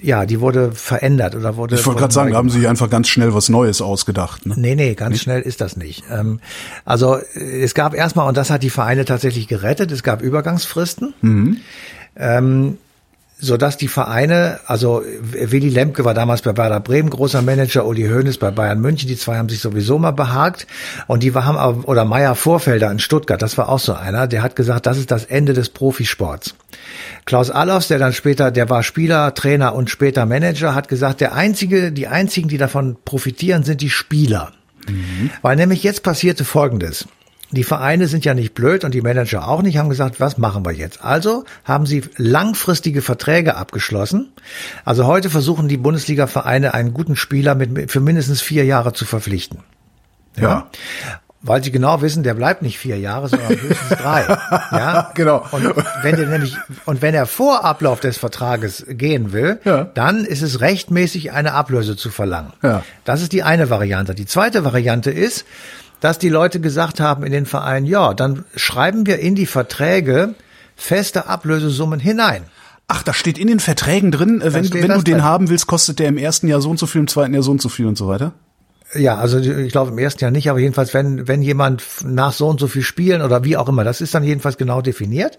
ja, 0.00 0.26
die 0.26 0.40
wurde 0.40 0.72
verändert 0.72 1.34
oder 1.34 1.56
wurde. 1.56 1.74
Ich 1.74 1.86
wollte 1.86 2.00
gerade 2.00 2.14
sagen, 2.14 2.32
da 2.32 2.38
haben 2.38 2.50
sie 2.50 2.60
sich 2.60 2.68
einfach 2.68 2.90
ganz 2.90 3.08
schnell 3.08 3.34
was 3.34 3.48
Neues 3.48 3.82
ausgedacht. 3.82 4.46
Ne? 4.46 4.54
Nee, 4.56 4.74
nee, 4.74 4.94
ganz 4.94 5.20
schnell 5.20 5.42
ist 5.42 5.60
das 5.60 5.76
nicht. 5.76 6.04
Ähm, 6.10 6.40
also 6.84 7.16
äh, 7.16 7.62
es 7.62 7.74
gab 7.74 7.94
erstmal, 7.94 8.28
und 8.28 8.36
das 8.36 8.50
hat 8.50 8.62
die 8.62 8.70
Vereine 8.70 9.04
tatsächlich 9.04 9.48
gerettet, 9.48 9.90
es 9.90 10.02
gab 10.02 10.22
Übergangsfristen. 10.22 11.14
Ähm, 12.16 12.78
so 13.38 13.56
dass 13.56 13.76
die 13.76 13.88
Vereine, 13.88 14.60
also 14.66 15.02
Willy 15.20 15.68
Lemke 15.68 16.04
war 16.04 16.14
damals 16.14 16.42
bei 16.42 16.56
Werder 16.56 16.80
Bremen 16.80 17.10
großer 17.10 17.42
Manager, 17.42 17.86
Uli 17.86 18.08
Hoeneß 18.08 18.38
bei 18.38 18.50
Bayern 18.50 18.80
München, 18.80 19.08
die 19.08 19.16
zwei 19.16 19.36
haben 19.36 19.48
sich 19.48 19.60
sowieso 19.60 19.98
mal 19.98 20.12
behagt 20.12 20.66
und 21.06 21.22
die 21.22 21.34
haben 21.34 21.56
aber- 21.56 21.88
oder 21.88 22.04
Meier 22.04 22.34
Vorfelder 22.34 22.90
in 22.90 22.98
Stuttgart, 22.98 23.42
das 23.42 23.58
war 23.58 23.68
auch 23.68 23.80
so 23.80 23.94
einer, 23.94 24.26
der 24.26 24.42
hat 24.42 24.56
gesagt, 24.56 24.86
das 24.86 24.98
ist 24.98 25.10
das 25.10 25.24
Ende 25.24 25.52
des 25.52 25.68
Profisports. 25.68 26.54
Klaus 27.24 27.50
Allofs, 27.50 27.88
der 27.88 27.98
dann 27.98 28.12
später, 28.12 28.50
der 28.50 28.70
war 28.70 28.82
Spieler, 28.82 29.34
Trainer 29.34 29.74
und 29.74 29.90
später 29.90 30.26
Manager, 30.26 30.74
hat 30.74 30.88
gesagt, 30.88 31.20
der 31.20 31.34
einzige, 31.34 31.92
die 31.92 32.06
einzigen, 32.06 32.48
die 32.48 32.58
davon 32.58 32.96
profitieren, 33.04 33.64
sind 33.64 33.80
die 33.80 33.90
Spieler. 33.90 34.52
Weil 35.42 35.56
nämlich 35.56 35.82
jetzt 35.82 36.02
passierte 36.02 36.44
Folgendes. 36.44 37.06
Die 37.50 37.64
Vereine 37.64 38.08
sind 38.08 38.24
ja 38.24 38.34
nicht 38.34 38.54
blöd 38.54 38.84
und 38.84 38.94
die 38.94 39.02
Manager 39.02 39.46
auch 39.48 39.62
nicht, 39.62 39.76
haben 39.78 39.88
gesagt, 39.88 40.18
was 40.18 40.38
machen 40.38 40.64
wir 40.64 40.72
jetzt? 40.72 41.04
Also 41.04 41.44
haben 41.64 41.86
sie 41.86 42.02
langfristige 42.16 43.02
Verträge 43.02 43.54
abgeschlossen. 43.56 44.32
Also 44.84 45.06
heute 45.06 45.30
versuchen 45.30 45.68
die 45.68 45.76
Bundesliga-Vereine 45.76 46.74
einen 46.74 46.94
guten 46.94 47.16
Spieler 47.16 47.54
mit, 47.54 47.90
für 47.92 48.00
mindestens 48.00 48.40
vier 48.40 48.64
Jahre 48.64 48.92
zu 48.92 49.04
verpflichten. 49.04 49.60
Ja. 50.36 50.68
Weil 51.46 51.62
sie 51.62 51.70
genau 51.70 52.00
wissen, 52.00 52.22
der 52.22 52.32
bleibt 52.32 52.62
nicht 52.62 52.78
vier 52.78 52.98
Jahre, 52.98 53.28
sondern 53.28 53.50
höchstens 53.50 53.88
drei. 54.02 54.22
Ja, 54.72 55.12
Genau. 55.14 55.44
Und 55.52 55.74
wenn 56.02 56.16
der 56.16 56.26
nämlich 56.26 56.56
und 56.86 57.02
wenn 57.02 57.14
er 57.14 57.26
vor 57.26 57.64
Ablauf 57.66 58.00
des 58.00 58.16
Vertrages 58.16 58.86
gehen 58.88 59.32
will, 59.32 59.60
Ja. 59.64 59.84
dann 59.84 60.24
ist 60.24 60.40
es 60.40 60.60
rechtmäßig, 60.62 61.32
eine 61.32 61.52
Ablöse 61.52 61.96
zu 61.96 62.08
verlangen. 62.10 62.54
Ja. 62.62 62.82
Das 63.04 63.20
ist 63.20 63.32
die 63.32 63.42
eine 63.42 63.68
Variante. 63.68 64.14
Die 64.14 64.24
zweite 64.26 64.64
Variante 64.64 65.10
ist, 65.10 65.44
dass 66.04 66.18
die 66.18 66.28
Leute 66.28 66.60
gesagt 66.60 67.00
haben 67.00 67.24
in 67.24 67.32
den 67.32 67.46
Vereinen, 67.46 67.86
ja, 67.86 68.12
dann 68.12 68.44
schreiben 68.56 69.06
wir 69.06 69.20
in 69.20 69.34
die 69.34 69.46
Verträge 69.46 70.34
feste 70.76 71.28
Ablösesummen 71.28 71.98
hinein. 71.98 72.42
Ach, 72.88 73.02
da 73.02 73.14
steht 73.14 73.38
in 73.38 73.46
den 73.46 73.58
Verträgen 73.58 74.10
drin, 74.10 74.42
äh, 74.42 74.52
wenn, 74.52 74.70
wenn 74.74 74.82
du 74.82 74.88
das 74.88 75.04
den 75.04 75.14
drin. 75.14 75.24
haben 75.24 75.48
willst, 75.48 75.66
kostet 75.66 76.00
der 76.00 76.08
im 76.08 76.18
ersten 76.18 76.46
Jahr 76.46 76.60
so 76.60 76.68
und 76.68 76.78
so 76.78 76.84
viel, 76.84 77.00
im 77.00 77.08
zweiten 77.08 77.32
Jahr 77.32 77.42
so 77.42 77.52
und 77.52 77.62
so 77.62 77.70
viel 77.70 77.86
und 77.86 77.96
so 77.96 78.06
weiter. 78.06 78.34
Ja, 78.94 79.16
also 79.16 79.38
ich 79.38 79.72
glaube 79.72 79.90
im 79.90 79.98
ersten 79.98 80.22
Jahr 80.22 80.30
nicht, 80.30 80.48
aber 80.48 80.58
jedenfalls, 80.58 80.94
wenn, 80.94 81.26
wenn 81.26 81.42
jemand 81.42 81.82
nach 82.04 82.32
so 82.32 82.48
und 82.48 82.60
so 82.60 82.68
viel 82.68 82.82
Spielen 82.82 83.22
oder 83.22 83.44
wie 83.44 83.56
auch 83.56 83.68
immer, 83.68 83.84
das 83.84 84.00
ist 84.00 84.14
dann 84.14 84.24
jedenfalls 84.24 84.56
genau 84.56 84.82
definiert. 84.82 85.38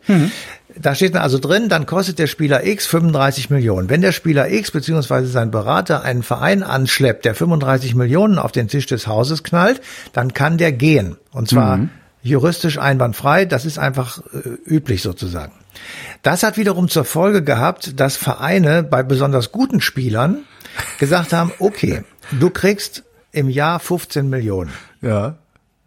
Da 0.77 0.93
steht 0.93 1.15
dann 1.15 1.21
also 1.21 1.39
drin, 1.39 1.69
dann 1.69 1.85
kostet 1.85 2.19
der 2.19 2.27
Spieler 2.27 2.65
X 2.65 2.85
35 2.85 3.50
Millionen. 3.50 3.89
Wenn 3.89 4.01
der 4.01 4.12
Spieler 4.12 4.50
X 4.50 4.71
beziehungsweise 4.71 5.27
sein 5.27 5.51
Berater 5.51 6.03
einen 6.03 6.24
Verein 6.24 6.63
anschleppt, 6.63 7.24
der 7.25 7.35
35 7.35 7.95
Millionen 7.95 8.39
auf 8.39 8.51
den 8.51 8.67
Tisch 8.67 8.88
des 8.88 9.07
Hauses 9.07 9.43
knallt, 9.43 9.81
dann 10.12 10.33
kann 10.33 10.57
der 10.57 10.71
gehen. 10.71 11.17
Und 11.31 11.47
zwar 11.47 11.79
juristisch 12.25 12.79
einwandfrei, 12.79 13.45
das 13.45 13.65
ist 13.65 13.77
einfach 13.77 14.19
äh, 14.33 14.50
üblich 14.65 15.01
sozusagen. 15.03 15.53
Das 16.24 16.43
hat 16.43 16.57
wiederum 16.57 16.89
zur 16.89 17.05
Folge 17.05 17.43
gehabt, 17.43 18.00
dass 18.00 18.17
Vereine 18.17 18.83
bei 18.83 19.03
besonders 19.03 19.51
guten 19.51 19.79
Spielern 19.79 20.39
gesagt 21.00 21.33
haben, 21.33 21.51
okay, 21.59 22.03
du 22.31 22.50
kriegst 22.50 23.03
im 23.35 23.49
Jahr 23.49 23.79
15 23.79 24.29
Millionen. 24.29 24.71
Ja. 25.01 25.35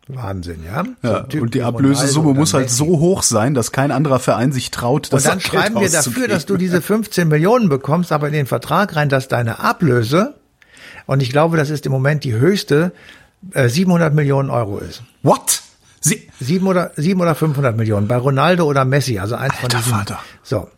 Wahnsinn, 0.08 0.64
ja. 0.64 0.84
So 1.02 1.08
ja. 1.08 1.42
Und 1.42 1.54
die 1.54 1.62
Ablösesumme 1.62 2.32
muss 2.32 2.54
halt 2.54 2.70
so 2.70 2.86
hoch 2.86 3.22
sein, 3.22 3.52
dass 3.54 3.72
kein 3.72 3.90
anderer 3.90 4.18
Verein 4.18 4.52
sich 4.52 4.70
traut, 4.70 5.12
das 5.12 5.24
Und 5.24 5.30
dann 5.30 5.40
schreiben 5.40 5.80
wir 5.80 5.90
dafür, 5.90 6.28
dass 6.28 6.46
du 6.46 6.56
diese 6.56 6.80
15 6.80 7.28
Millionen 7.28 7.68
bekommst, 7.68 8.10
aber 8.12 8.28
in 8.28 8.32
den 8.32 8.46
Vertrag 8.46 8.96
rein, 8.96 9.10
dass 9.10 9.28
deine 9.28 9.60
Ablöse, 9.60 10.34
und 11.06 11.22
ich 11.22 11.30
glaube, 11.30 11.56
das 11.58 11.68
ist 11.68 11.84
im 11.84 11.92
Moment 11.92 12.24
die 12.24 12.32
höchste, 12.32 12.92
äh, 13.52 13.68
700 13.68 14.14
Millionen 14.14 14.48
Euro 14.48 14.78
ist. 14.78 15.02
What? 15.22 15.62
Sie, 16.00 16.28
Sieben 16.40 16.66
oder, 16.66 16.92
sieben 16.96 17.20
oder 17.20 17.34
500 17.34 17.76
Millionen. 17.76 18.08
Bei 18.08 18.16
Ronaldo 18.16 18.64
oder 18.64 18.84
Messi, 18.84 19.18
also 19.18 19.34
eins 19.34 19.54
von 19.56 19.64
Alter 19.64 19.78
diesen. 19.78 19.92
Vater. 19.92 20.18
So. 20.42 20.68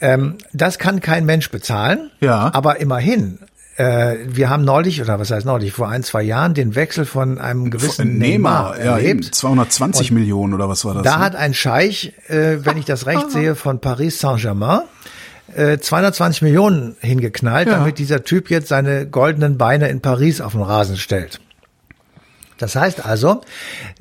Ähm, 0.00 0.36
das 0.52 0.78
kann 0.78 1.00
kein 1.00 1.26
Mensch 1.26 1.50
bezahlen. 1.50 2.10
Ja. 2.20 2.50
Aber 2.54 2.80
immerhin. 2.80 3.38
Äh, 3.76 4.16
wir 4.26 4.48
haben 4.48 4.64
neulich, 4.64 5.02
oder 5.02 5.18
was 5.18 5.30
heißt 5.30 5.44
neulich, 5.44 5.72
vor 5.72 5.88
ein, 5.88 6.02
zwei 6.02 6.22
Jahren 6.22 6.54
den 6.54 6.74
Wechsel 6.74 7.04
von 7.04 7.38
einem 7.38 7.70
gewissen 7.70 8.18
Neymar, 8.18 8.76
Neymar, 8.76 8.84
ja, 8.84 8.98
eben, 8.98 9.08
erlebt. 9.20 9.34
220 9.34 10.12
Millionen 10.12 10.54
oder 10.54 10.68
was 10.68 10.84
war 10.84 10.94
das? 10.94 11.02
Da 11.02 11.18
ne? 11.18 11.24
hat 11.24 11.36
ein 11.36 11.52
Scheich, 11.52 12.14
äh, 12.28 12.64
wenn 12.64 12.78
ich 12.78 12.86
das 12.86 13.06
recht 13.06 13.30
sehe, 13.30 13.54
von 13.54 13.80
Paris 13.80 14.18
Saint-Germain 14.18 14.80
äh, 15.54 15.78
220 15.78 16.42
Millionen 16.42 16.96
hingeknallt, 17.00 17.68
Ja. 17.68 17.78
damit 17.78 17.98
dieser 17.98 18.24
Typ 18.24 18.50
jetzt 18.50 18.68
seine 18.68 19.06
goldenen 19.06 19.58
Beine 19.58 19.88
in 19.88 20.00
Paris 20.00 20.40
auf 20.40 20.52
den 20.52 20.62
Rasen 20.62 20.96
stellt. 20.96 21.40
Das 22.58 22.74
heißt 22.74 23.04
also, 23.04 23.42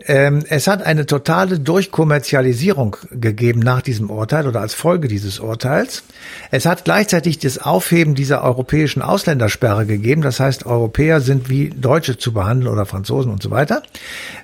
ähm, 0.06 0.44
es 0.48 0.68
hat 0.68 0.82
eine 0.84 1.06
totale 1.06 1.60
Durchkommerzialisierung 1.60 2.96
gegeben 3.12 3.60
nach 3.60 3.82
diesem 3.82 4.10
Urteil 4.10 4.48
oder 4.48 4.62
als 4.62 4.74
Folge 4.74 5.08
dieses 5.08 5.40
Urteils. 5.40 6.04
Es 6.52 6.66
hat 6.66 6.86
gleichzeitig 6.86 7.38
das 7.40 7.58
Aufheben 7.58 8.16
dieser 8.16 8.44
europäischen 8.44 9.02
Ausländersperre 9.02 9.86
gegeben. 9.86 10.22
Das 10.22 10.40
heißt, 10.40 10.66
Europäer 10.66 11.20
sind 11.22 11.50
wie 11.50 11.70
Deutsche 11.70 12.18
zu 12.18 12.32
behandeln 12.34 12.72
oder 12.72 12.86
Franzosen 12.86 13.32
und 13.32 13.44
so 13.44 13.52
weiter. 13.52 13.84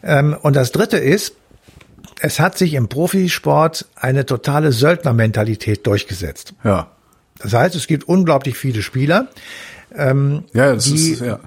Ähm, 0.03 0.35
und 0.41 0.55
das 0.55 0.71
Dritte 0.73 0.97
ist, 0.97 1.35
es 2.19 2.39
hat 2.39 2.57
sich 2.57 2.73
im 2.73 2.87
Profisport 2.89 3.85
eine 3.95 4.25
totale 4.25 4.71
Söldnermentalität 4.71 5.87
durchgesetzt. 5.87 6.53
ja. 6.63 6.87
Das 7.43 7.53
heißt, 7.53 7.73
es 7.73 7.87
gibt 7.87 8.03
unglaublich 8.07 8.55
viele 8.55 8.83
Spieler, 8.83 9.27
Ja, 9.97 10.75
das 10.75 10.83
Die- 10.85 11.11
ist, 11.13 11.21
ja. 11.21 11.39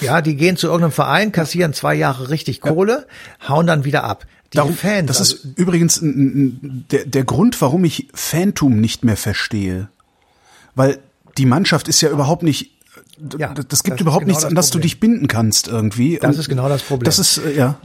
Ja, 0.00 0.20
die 0.20 0.36
gehen 0.36 0.56
zu 0.56 0.66
irgendeinem 0.66 0.92
Verein, 0.92 1.32
kassieren 1.32 1.72
zwei 1.72 1.94
Jahre 1.94 2.30
richtig 2.30 2.60
Kohle, 2.60 3.06
hauen 3.46 3.66
dann 3.66 3.84
wieder 3.84 4.04
ab. 4.04 4.26
Die 4.52 4.56
Darum, 4.56 4.74
Fans, 4.74 5.06
das 5.08 5.18
also, 5.18 5.34
ist 5.34 5.58
übrigens 5.58 6.00
ein, 6.00 6.08
ein, 6.08 6.84
der, 6.90 7.04
der 7.04 7.24
Grund, 7.24 7.60
warum 7.60 7.84
ich 7.84 8.08
Phantom 8.14 8.80
nicht 8.80 9.04
mehr 9.04 9.16
verstehe. 9.16 9.88
Weil 10.74 10.98
die 11.36 11.44
Mannschaft 11.44 11.88
ist 11.88 12.00
ja 12.00 12.08
überhaupt 12.08 12.42
nicht, 12.42 12.70
Ja, 13.36 13.52
das, 13.52 13.68
das 13.68 13.82
gibt 13.82 13.96
ist 13.96 14.00
überhaupt 14.00 14.24
genau 14.24 14.30
nichts, 14.30 14.42
das 14.42 14.50
an 14.50 14.54
das 14.54 14.70
du 14.70 14.78
dich 14.78 15.00
binden 15.00 15.28
kannst 15.28 15.68
irgendwie. 15.68 16.18
Das 16.18 16.34
Und 16.34 16.40
ist 16.40 16.48
genau 16.48 16.68
das 16.68 16.82
Problem. 16.82 17.04
Das 17.04 17.18
ist, 17.18 17.38
äh, 17.38 17.56
ja. 17.56 17.78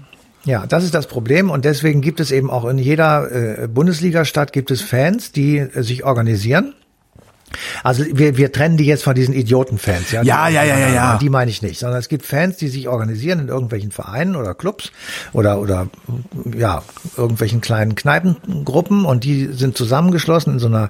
ja, 0.46 0.66
das 0.66 0.86
ist 0.86 0.94
das 0.94 1.08
Problem 1.08 1.50
und 1.50 1.66
deswegen 1.66 2.02
gibt 2.02 2.22
es 2.22 2.32
eben 2.32 2.50
auch 2.50 2.66
in 2.66 2.78
jeder 2.78 3.64
äh, 3.64 3.68
Bundesliga-Stadt 3.68 4.54
gibt 4.54 4.72
es 4.72 4.82
Fans, 4.82 5.34
die 5.34 5.58
äh, 5.58 5.84
sich 5.84 6.06
organisieren. 6.06 6.74
Also 7.84 8.04
wir, 8.12 8.38
wir 8.38 8.52
trennen 8.52 8.78
die 8.78 8.86
jetzt 8.86 9.04
von 9.04 9.16
diesen 9.16 9.34
Idioten-Fans. 9.34 10.12
Ja, 10.12 10.24
Ja, 10.24 10.48
ja, 10.48 10.64
ja, 10.64 10.78
ja, 10.78 10.94
ja. 10.94 11.18
Die 11.18 11.30
meine 11.30 11.52
ich 11.52 11.62
nicht, 11.62 11.80
sondern 11.80 12.00
es 12.00 12.10
gibt 12.10 12.26
Fans, 12.26 12.58
die 12.58 12.68
sich 12.68 12.88
organisieren 12.88 13.40
in 13.40 13.48
irgendwelchen 13.48 13.92
Vereinen 13.92 14.36
oder 14.36 14.54
Clubs 14.54 14.92
oder 15.32 15.60
oder 15.60 15.88
ja 16.58 16.84
irgendwelchen 17.18 17.62
kleinen 17.62 17.96
Kneipengruppen 17.96 19.06
und 19.06 19.24
die 19.24 19.48
sind 19.54 19.78
zusammengeschlossen 19.78 20.54
in 20.54 20.60
so 20.60 20.68
einer 20.68 20.90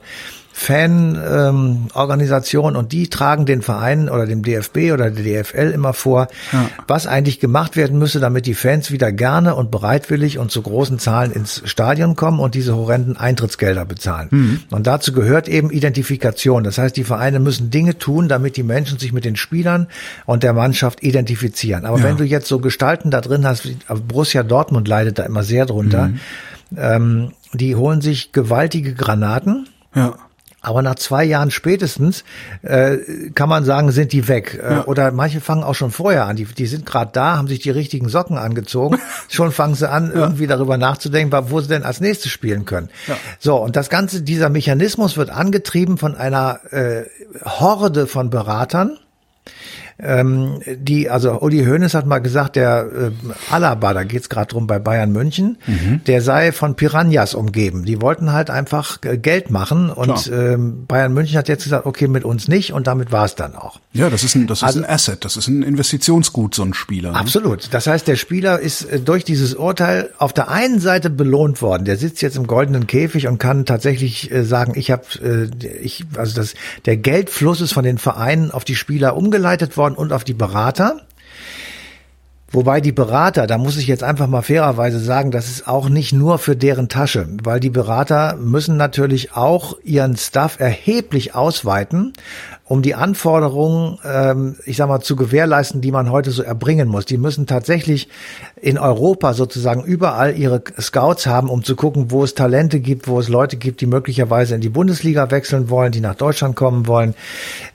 Fan-Organisation 0.53 2.75
und 2.75 2.91
die 2.91 3.09
tragen 3.09 3.45
den 3.45 3.63
Verein 3.63 4.07
oder 4.07 4.27
dem 4.27 4.43
DFB 4.43 4.91
oder 4.93 5.09
der 5.09 5.43
DFL 5.43 5.71
immer 5.73 5.93
vor, 5.93 6.27
was 6.87 7.07
eigentlich 7.07 7.39
gemacht 7.39 7.75
werden 7.75 7.97
müsse, 7.97 8.19
damit 8.19 8.45
die 8.45 8.53
Fans 8.53 8.91
wieder 8.91 9.11
gerne 9.11 9.55
und 9.55 9.71
bereitwillig 9.71 10.37
und 10.37 10.51
zu 10.51 10.61
großen 10.61 10.99
Zahlen 10.99 11.31
ins 11.31 11.63
Stadion 11.65 12.15
kommen 12.15 12.39
und 12.39 12.53
diese 12.53 12.75
horrenden 12.75 13.17
Eintrittsgelder 13.17 13.85
bezahlen. 13.85 14.63
Und 14.69 14.87
dazu 14.87 15.11
gehört 15.11 15.49
eben 15.49 15.71
Identifikation. 15.71 16.63
Das 16.63 16.77
heißt, 16.77 16.95
die 16.95 17.03
Vereine 17.03 17.39
müssen 17.39 17.71
Dinge 17.71 17.97
tun, 17.97 18.29
damit 18.29 18.55
die 18.55 18.63
Menschen 18.63 18.99
sich 18.99 19.11
mit 19.11 19.25
den 19.25 19.35
Spielern 19.35 19.87
und 20.25 20.43
der 20.43 20.53
Mannschaft 20.53 21.03
identifizieren. 21.03 21.85
Aber 21.85 22.03
wenn 22.03 22.17
du 22.17 22.23
jetzt 22.23 22.47
so 22.47 22.59
Gestalten 22.59 23.09
da 23.09 23.21
drin 23.21 23.45
hast, 23.45 23.65
wie 23.65 23.75
Borussia 24.07 24.43
Dortmund 24.43 24.87
leidet 24.87 25.17
da 25.17 25.23
immer 25.23 25.43
sehr 25.43 25.65
drunter, 25.65 26.11
ähm, 26.77 27.31
die 27.53 27.75
holen 27.75 28.01
sich 28.01 28.31
gewaltige 28.31 28.93
Granaten. 28.93 29.67
Ja. 29.95 30.15
Aber 30.63 30.81
nach 30.81 30.95
zwei 30.95 31.25
Jahren 31.25 31.51
spätestens 31.51 32.23
äh, 32.61 32.97
kann 33.35 33.49
man 33.49 33.65
sagen, 33.65 33.91
sind 33.91 34.13
die 34.13 34.29
weg. 34.29 34.59
Äh, 34.63 34.79
Oder 34.85 35.11
manche 35.11 35.41
fangen 35.41 35.63
auch 35.63 35.75
schon 35.75 35.91
vorher 35.91 36.25
an. 36.25 36.37
Die, 36.37 36.45
die 36.45 36.67
sind 36.67 36.85
gerade 36.85 37.11
da, 37.13 37.35
haben 37.35 37.49
sich 37.49 37.59
die 37.59 37.69
richtigen 37.69 38.07
Socken 38.07 38.37
angezogen. 38.37 38.97
schon 39.29 39.51
fangen 39.51 39.75
sie 39.75 39.89
an, 39.89 40.11
irgendwie 40.11 40.47
darüber 40.47 40.77
nachzudenken, 40.77 41.37
wo 41.49 41.59
sie 41.59 41.67
denn 41.67 41.83
als 41.83 41.99
nächstes 41.99 42.31
spielen 42.31 42.63
können. 42.63 42.89
So, 43.39 43.57
und 43.57 43.75
das 43.75 43.89
Ganze, 43.89 44.21
dieser 44.21 44.49
Mechanismus 44.49 45.17
wird 45.17 45.29
angetrieben 45.29 45.97
von 45.97 46.15
einer 46.15 46.61
äh, 46.71 47.03
Horde 47.43 48.07
von 48.07 48.29
Beratern, 48.29 48.97
ähm, 49.99 50.59
die, 50.75 51.09
also 51.09 51.39
Uli 51.41 51.63
Hoeneß 51.65 51.93
hat 51.93 52.05
mal 52.05 52.19
gesagt, 52.19 52.55
der 52.55 52.85
äh, 52.93 53.11
Alaba, 53.53 53.93
da 53.93 54.03
geht's 54.03 54.29
gerade 54.29 54.47
drum 54.47 54.67
bei 54.67 54.79
Bayern 54.79 55.11
München, 55.11 55.57
Mhm. 55.67 56.01
der 56.05 56.21
sei 56.21 56.51
von 56.51 56.75
Piranhas 56.75 57.33
umgeben. 57.35 57.85
Die 57.85 58.01
wollten 58.01 58.31
halt 58.33 58.49
einfach 58.49 58.97
äh, 59.03 59.17
Geld 59.17 59.49
machen 59.51 59.89
und 59.89 60.31
ähm, 60.33 60.85
Bayern 60.87 61.13
München 61.13 61.37
hat 61.37 61.47
jetzt 61.47 61.63
gesagt, 61.63 61.85
okay, 61.85 62.07
mit 62.07 62.25
uns 62.25 62.47
nicht 62.47 62.73
und 62.73 62.87
damit 62.87 63.11
war's 63.11 63.35
dann 63.35 63.55
auch. 63.55 63.79
Ja, 63.93 64.09
das 64.09 64.23
ist 64.23 64.35
ein, 64.35 64.47
das 64.47 64.59
ist 64.59 64.63
Also- 64.63 64.79
ein 64.79 64.85
Asset, 64.89 65.23
das 65.25 65.37
ist 65.37 65.47
ein 65.47 65.61
Investitionsgut, 65.63 66.55
so 66.55 66.63
ein 66.63 66.73
Spieler. 66.73 67.11
ne? 67.11 67.17
Absolut. 67.19 67.67
Das 67.73 67.87
heißt, 67.87 68.07
der 68.07 68.15
Spieler 68.15 68.59
ist 68.59 68.83
äh, 68.85 68.99
durch 68.99 69.23
dieses 69.23 69.53
Urteil 69.53 70.09
auf 70.17 70.33
der 70.33 70.49
einen 70.49 70.79
Seite 70.79 71.09
belohnt 71.09 71.61
worden. 71.61 71.85
Der 71.85 71.97
sitzt 71.97 72.21
jetzt 72.21 72.35
im 72.35 72.47
goldenen 72.47 72.87
Käfig 72.87 73.27
und 73.27 73.37
kann 73.37 73.65
tatsächlich 73.65 74.31
äh, 74.31 74.43
sagen, 74.43 74.73
ich 74.75 74.91
habe, 74.91 75.03
äh, 75.23 75.67
ich, 75.81 76.03
also 76.17 76.35
das, 76.35 76.55
der 76.85 76.97
Geldfluss 76.97 77.61
ist 77.61 77.73
von 77.73 77.83
den 77.83 77.97
Vereinen 77.99 78.51
auf 78.51 78.63
die 78.65 78.75
Spieler 78.75 79.15
umgeleitet 79.15 79.77
worden 79.77 79.82
und 79.91 80.13
auf 80.13 80.23
die 80.23 80.33
Berater. 80.33 81.01
Wobei 82.53 82.81
die 82.81 82.91
Berater, 82.91 83.47
da 83.47 83.57
muss 83.57 83.77
ich 83.77 83.87
jetzt 83.87 84.03
einfach 84.03 84.27
mal 84.27 84.43
fairerweise 84.43 84.99
sagen, 84.99 85.31
das 85.31 85.49
ist 85.49 85.67
auch 85.67 85.89
nicht 85.89 86.13
nur 86.13 86.37
für 86.37 86.55
deren 86.55 86.87
Tasche, 86.87 87.27
weil 87.43 87.59
die 87.59 87.71
Berater 87.71 88.35
müssen 88.35 88.77
natürlich 88.77 89.35
auch 89.35 89.75
ihren 89.83 90.15
Staff 90.15 90.59
erheblich 90.59 91.33
ausweiten, 91.33 92.13
um 92.73 92.81
die 92.81 92.95
Anforderungen, 92.95 93.99
ähm, 94.03 94.55
ich 94.65 94.77
sag 94.77 94.87
mal, 94.87 94.99
zu 94.99 95.15
gewährleisten, 95.15 95.81
die 95.81 95.91
man 95.91 96.09
heute 96.09 96.31
so 96.31 96.41
erbringen 96.41 96.87
muss. 96.87 97.05
Die 97.05 97.19
müssen 97.19 97.45
tatsächlich 97.45 98.09
in 98.59 98.79
Europa 98.79 99.35
sozusagen 99.35 99.83
überall 99.83 100.35
ihre 100.35 100.63
Scouts 100.81 101.27
haben, 101.27 101.51
um 101.51 101.63
zu 101.63 101.75
gucken, 101.75 102.09
wo 102.09 102.23
es 102.23 102.33
Talente 102.33 102.79
gibt, 102.79 103.07
wo 103.07 103.19
es 103.19 103.29
Leute 103.29 103.57
gibt, 103.57 103.81
die 103.81 103.85
möglicherweise 103.85 104.55
in 104.55 104.61
die 104.61 104.69
Bundesliga 104.69 105.29
wechseln 105.29 105.69
wollen, 105.69 105.91
die 105.91 106.01
nach 106.01 106.15
Deutschland 106.15 106.55
kommen 106.55 106.87
wollen. 106.87 107.13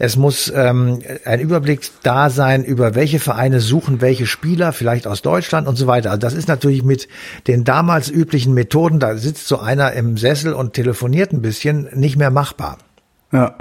Es 0.00 0.16
muss 0.16 0.52
ähm, 0.52 0.98
ein 1.24 1.38
Überblick 1.38 1.88
da 2.02 2.28
sein, 2.28 2.64
über 2.64 2.96
welche 2.96 3.20
Vereine 3.20 3.60
suchen 3.60 4.00
welche 4.00 4.26
Spieler, 4.26 4.72
vielleicht 4.72 5.06
aus 5.06 5.22
Deutschland 5.22 5.68
und 5.68 5.76
so 5.76 5.86
weiter. 5.86 6.10
Also 6.10 6.18
das 6.18 6.34
ist 6.34 6.48
natürlich 6.48 6.82
mit 6.82 7.06
den 7.46 7.62
damals 7.62 8.10
üblichen 8.10 8.52
Methoden, 8.52 8.98
da 8.98 9.16
sitzt 9.16 9.46
so 9.46 9.60
einer 9.60 9.92
im 9.92 10.16
Sessel 10.16 10.54
und 10.54 10.72
telefoniert 10.72 11.32
ein 11.32 11.40
bisschen, 11.40 11.88
nicht 11.94 12.16
mehr 12.16 12.32
machbar. 12.32 12.78
Ja. 13.30 13.56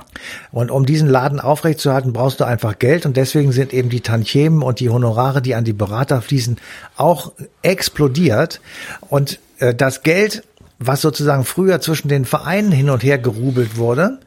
Und 0.52 0.72
um 0.72 0.86
diesen 0.86 1.10
Laden 1.10 1.40
aufrechtzuerhalten, 1.40 2.14
brauchst 2.14 2.40
du 2.40 2.46
einfach 2.46 2.80
Geld. 2.80 3.06
Und 3.06 3.18
deswegen 3.18 3.52
sind 3.52 3.74
eben 3.74 3.90
die 3.90 4.02
Tantiemen 4.02 4.64
und 4.64 4.80
die 4.80 4.90
Honorare, 4.90 5.42
die 5.42 5.56
an 5.56 5.66
die 5.66 5.74
Berater 5.74 6.22
fließen, 6.22 6.58
auch 6.96 7.34
explodiert. 7.62 8.62
Und 9.02 9.40
äh, 9.60 9.76
das 9.76 10.04
Geld, 10.04 10.44
was 10.80 11.02
sozusagen 11.02 11.44
früher 11.44 11.82
zwischen 11.82 12.08
den 12.08 12.26
Vereinen 12.26 12.72
hin 12.72 12.90
und 12.90 13.04
her 13.04 13.18
gerubelt 13.18 13.78
wurde, 13.78 14.20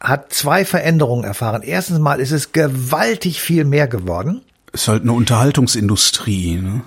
hat 0.00 0.32
zwei 0.32 0.64
Veränderungen 0.64 1.24
erfahren. 1.24 1.62
Erstens 1.62 1.98
mal 1.98 2.20
ist 2.20 2.30
es 2.30 2.52
gewaltig 2.52 3.40
viel 3.40 3.64
mehr 3.64 3.88
geworden. 3.88 4.42
Ist 4.72 4.88
halt 4.88 5.02
eine 5.02 5.12
Unterhaltungsindustrie, 5.12 6.56
ne? 6.56 6.82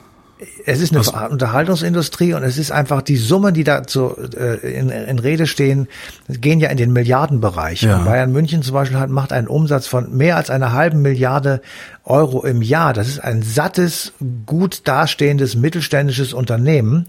Es 0.65 0.81
ist 0.81 0.95
eine 0.95 1.29
Unterhaltungsindustrie 1.29 2.33
und 2.33 2.43
es 2.43 2.57
ist 2.57 2.71
einfach 2.71 3.01
die 3.01 3.17
Summen, 3.17 3.53
die 3.53 3.63
da 3.63 3.83
zu, 3.83 4.15
äh, 4.37 4.55
in, 4.77 4.89
in 4.89 5.19
Rede 5.19 5.47
stehen, 5.47 5.87
gehen 6.27 6.59
ja 6.59 6.69
in 6.69 6.77
den 6.77 6.93
Milliardenbereich. 6.93 7.83
Ja. 7.83 7.99
Bayern 7.99 8.31
München 8.31 8.61
zum 8.63 8.73
Beispiel 8.73 8.99
hat, 8.99 9.09
macht 9.09 9.33
einen 9.33 9.47
Umsatz 9.47 9.87
von 9.87 10.15
mehr 10.15 10.37
als 10.37 10.49
einer 10.49 10.73
halben 10.73 11.01
Milliarde 11.01 11.61
Euro 12.03 12.43
im 12.43 12.61
Jahr. 12.61 12.93
Das 12.93 13.07
ist 13.07 13.19
ein 13.19 13.41
sattes, 13.43 14.13
gut 14.45 14.81
dastehendes 14.87 15.55
mittelständisches 15.55 16.33
Unternehmen. 16.33 17.07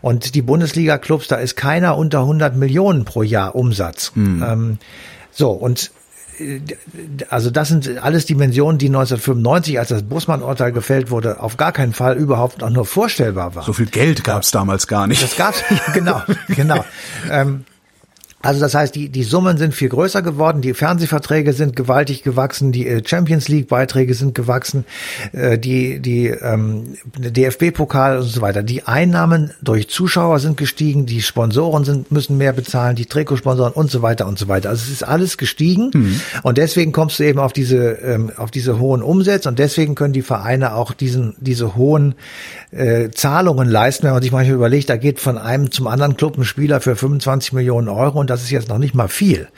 Und 0.00 0.34
die 0.34 0.42
Bundesliga-Clubs, 0.42 1.28
da 1.28 1.36
ist 1.36 1.56
keiner 1.56 1.96
unter 1.96 2.20
100 2.20 2.56
Millionen 2.56 3.04
pro 3.04 3.22
Jahr 3.22 3.54
Umsatz. 3.54 4.12
Ähm, 4.16 4.78
so, 5.30 5.50
und 5.50 5.90
also 7.28 7.50
das 7.50 7.68
sind 7.68 7.98
alles 8.02 8.26
Dimensionen, 8.26 8.78
die 8.78 8.86
1995, 8.86 9.78
als 9.78 9.88
das 9.88 10.02
Bussmann-Urteil 10.02 10.72
gefällt 10.72 11.10
wurde, 11.10 11.40
auf 11.40 11.56
gar 11.56 11.72
keinen 11.72 11.92
Fall 11.92 12.16
überhaupt 12.16 12.62
auch 12.62 12.70
nur 12.70 12.86
vorstellbar 12.86 13.54
waren. 13.54 13.64
So 13.64 13.72
viel 13.72 13.86
Geld 13.86 14.24
gab's 14.24 14.50
damals 14.50 14.86
gar 14.86 15.06
nicht. 15.06 15.22
Das 15.22 15.36
gab's 15.36 15.62
nicht, 15.70 15.82
genau, 15.94 16.22
genau. 16.48 16.84
Ähm, 17.30 17.64
also 18.44 18.60
das 18.60 18.74
heißt, 18.74 18.94
die, 18.94 19.08
die 19.08 19.22
Summen 19.22 19.56
sind 19.56 19.74
viel 19.74 19.88
größer 19.88 20.22
geworden, 20.22 20.60
die 20.60 20.74
Fernsehverträge 20.74 21.52
sind 21.52 21.76
gewaltig 21.76 22.22
gewachsen, 22.22 22.72
die 22.72 22.86
äh, 22.86 23.02
Champions 23.04 23.48
League 23.48 23.68
Beiträge 23.68 24.14
sind 24.14 24.34
gewachsen, 24.34 24.84
äh, 25.32 25.58
die, 25.58 26.00
die 26.00 26.26
ähm, 26.26 26.96
DFB-Pokal 27.16 28.18
und 28.18 28.24
so 28.24 28.40
weiter. 28.40 28.62
Die 28.62 28.84
Einnahmen 28.84 29.50
durch 29.62 29.88
Zuschauer 29.88 30.38
sind 30.38 30.56
gestiegen, 30.56 31.06
die 31.06 31.22
Sponsoren 31.22 31.84
sind, 31.84 32.12
müssen 32.12 32.36
mehr 32.36 32.52
bezahlen, 32.52 32.96
die 32.96 33.06
Trikotsponsoren 33.06 33.72
und 33.72 33.90
so 33.90 34.02
weiter 34.02 34.26
und 34.26 34.38
so 34.38 34.48
weiter. 34.48 34.68
Also 34.68 34.82
es 34.84 34.90
ist 34.90 35.02
alles 35.02 35.38
gestiegen 35.38 35.90
und 36.42 36.58
deswegen 36.58 36.92
kommst 36.92 37.18
du 37.18 37.24
eben 37.24 37.38
auf 37.38 37.52
diese, 37.52 37.76
ähm, 37.76 38.30
auf 38.36 38.50
diese 38.50 38.78
hohen 38.78 39.02
Umsätze 39.02 39.48
und 39.48 39.58
deswegen 39.58 39.94
können 39.94 40.12
die 40.12 40.22
Vereine 40.22 40.74
auch 40.74 40.92
diesen, 40.92 41.34
diese 41.38 41.76
hohen 41.76 42.14
äh, 42.70 43.10
Zahlungen 43.10 43.68
leisten, 43.68 44.04
wenn 44.04 44.12
man 44.12 44.22
sich 44.22 44.32
manchmal 44.32 44.56
überlegt, 44.56 44.90
da 44.90 44.96
geht 44.96 45.20
von 45.20 45.38
einem 45.38 45.70
zum 45.70 45.86
anderen 45.86 46.16
Club 46.16 46.36
ein 46.36 46.44
Spieler 46.44 46.80
für 46.80 46.96
25 46.96 47.52
Millionen 47.52 47.88
Euro 47.88 48.20
und 48.20 48.30
das 48.34 48.42
ist 48.42 48.50
jetzt 48.50 48.68
noch 48.68 48.78
nicht 48.78 48.94
mal 48.94 49.08
viel. 49.08 49.48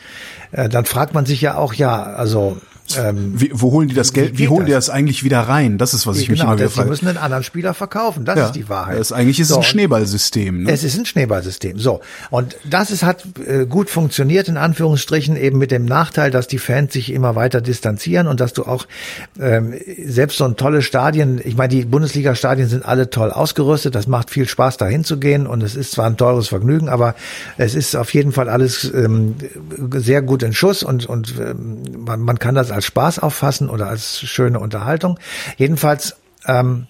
Äh, 0.53 0.69
dann 0.69 0.85
fragt 0.85 1.15
man 1.15 1.27
sich 1.27 1.41
ja 1.41 1.57
auch, 1.57 1.75
ja, 1.75 2.03
also 2.03 2.59
ähm, 2.97 3.33
Wie, 3.35 3.51
wo 3.53 3.73
holen 3.73 3.89
die 3.89 3.95
das 3.95 4.13
Geld? 4.13 4.35
Wie, 4.35 4.43
geht 4.43 4.51
holen 4.51 4.67
die 4.67 4.73
das? 4.73 4.87
das 4.87 4.95
eigentlich 4.95 5.25
wieder 5.25 5.41
rein? 5.41 5.79
Das 5.79 5.95
ist, 5.95 6.07
was 6.07 6.19
ich 6.19 6.29
mich 6.29 6.39
genau, 6.39 6.51
immer 6.51 6.59
wieder 6.59 6.67
das, 6.67 6.75
sie 6.75 6.79
frage. 6.79 6.91
müssen 6.91 7.09
einen 7.09 7.19
anderen 7.19 7.43
Spieler 7.43 7.75
verkaufen, 7.75 8.25
das 8.25 8.37
Ja, 8.39 8.47
ist 8.47 8.53
die 8.53 8.69
Wahrheit. 8.69 8.99
Das 8.99 9.13
eigentlich 9.13 9.41
ist 9.41 9.49
es 9.49 9.55
So, 9.55 9.61
ein 9.61 9.65
Schneeballsystem. 9.65 10.63
Ne? 10.65 10.71
Es 10.71 10.85
ist 10.85 10.99
ein 10.99 11.07
Schneeballsystem. 11.07 11.79
So. 11.79 12.01
Und 12.31 12.57
das 12.65 12.91
ist, 12.91 13.03
hat 13.03 13.25
äh, 13.47 13.67
gut 13.67 13.91
funktioniert, 13.91 14.49
in 14.49 14.57
Anführungsstrichen, 14.57 15.37
eben 15.37 15.59
mit 15.59 15.71
dem 15.71 15.85
Nachteil, 15.85 16.31
dass 16.31 16.47
die 16.47 16.59
Fans 16.59 16.93
sich 16.93 17.13
immer 17.13 17.35
weiter 17.35 17.61
distanzieren 17.61 18.27
und 18.27 18.41
dass 18.41 18.53
du 18.53 18.65
auch 18.65 18.87
ähm, 19.41 19.75
selbst 20.05 20.39
so 20.39 20.45
ein 20.45 20.57
tolles 20.57 20.85
Stadien, 20.85 21.41
ich 21.43 21.57
meine, 21.57 21.69
die 21.69 21.85
Bundesliga-Stadien 21.85 22.69
sind 22.69 22.85
alle 22.85 23.11
toll 23.11 23.31
ausgerüstet, 23.31 23.95
das 23.95 24.07
macht 24.07 24.31
viel 24.31 24.47
Spaß, 24.49 24.77
dahin 24.77 25.05
zu 25.05 25.19
gehen 25.19 25.47
und 25.47 25.63
es 25.63 25.75
ist 25.77 25.93
zwar 25.93 26.07
ein 26.07 26.17
teures 26.17 26.49
Vergnügen, 26.49 26.89
aber 26.89 27.15
es 27.57 27.75
ist 27.75 27.95
auf 27.97 28.13
jeden 28.15 28.33
Fall 28.33 28.49
alles 28.49 28.85
ähm, 28.95 29.35
sehr 29.95 30.23
gut 30.23 30.43
in 30.43 30.53
Schuss 30.53 30.83
und, 30.83 31.07
und 31.07 31.35
ähm, 31.41 31.83
man, 32.05 32.21
man 32.21 32.39
kann 32.39 32.55
das 32.55 32.71
als 32.77 32.87
Spaß 32.87 33.19
auffassen 33.19 33.69
oder 33.69 33.89
als 33.89 34.21
schöne 34.21 34.61
Unterhaltung. 34.61 35.19
Jedenfalls 35.57 36.17
ähm, 36.47 36.87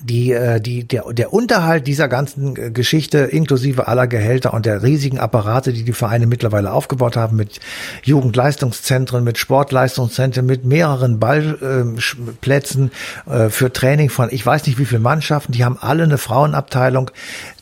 die, 0.00 0.32
äh, 0.32 0.60
die, 0.60 0.84
der, 0.84 1.04
der 1.12 1.32
Unterhalt 1.32 1.86
dieser 1.86 2.08
ganzen 2.08 2.56
äh, 2.56 2.70
Geschichte 2.70 3.18
inklusive 3.18 3.88
aller 3.88 4.06
Gehälter 4.06 4.54
und 4.54 4.64
der 4.64 4.82
riesigen 4.82 5.18
Apparate, 5.18 5.72
die 5.72 5.84
die 5.84 5.92
Vereine 5.92 6.26
mittlerweile 6.26 6.72
aufgebaut 6.72 7.16
haben 7.16 7.36
mit 7.36 7.60
Jugendleistungszentren, 8.02 9.22
mit 9.22 9.38
Sportleistungszentren, 9.38 10.46
mit 10.46 10.64
mehreren 10.64 11.18
Ballplätzen 11.18 12.90
äh, 13.26 13.50
für 13.50 13.72
Training 13.72 14.08
von 14.08 14.28
ich 14.30 14.44
weiß 14.44 14.66
nicht 14.66 14.78
wie 14.78 14.86
viele 14.86 15.00
Mannschaften, 15.00 15.52
die 15.52 15.64
haben 15.64 15.76
alle 15.78 16.04
eine 16.04 16.18
Frauenabteilung, 16.18 17.10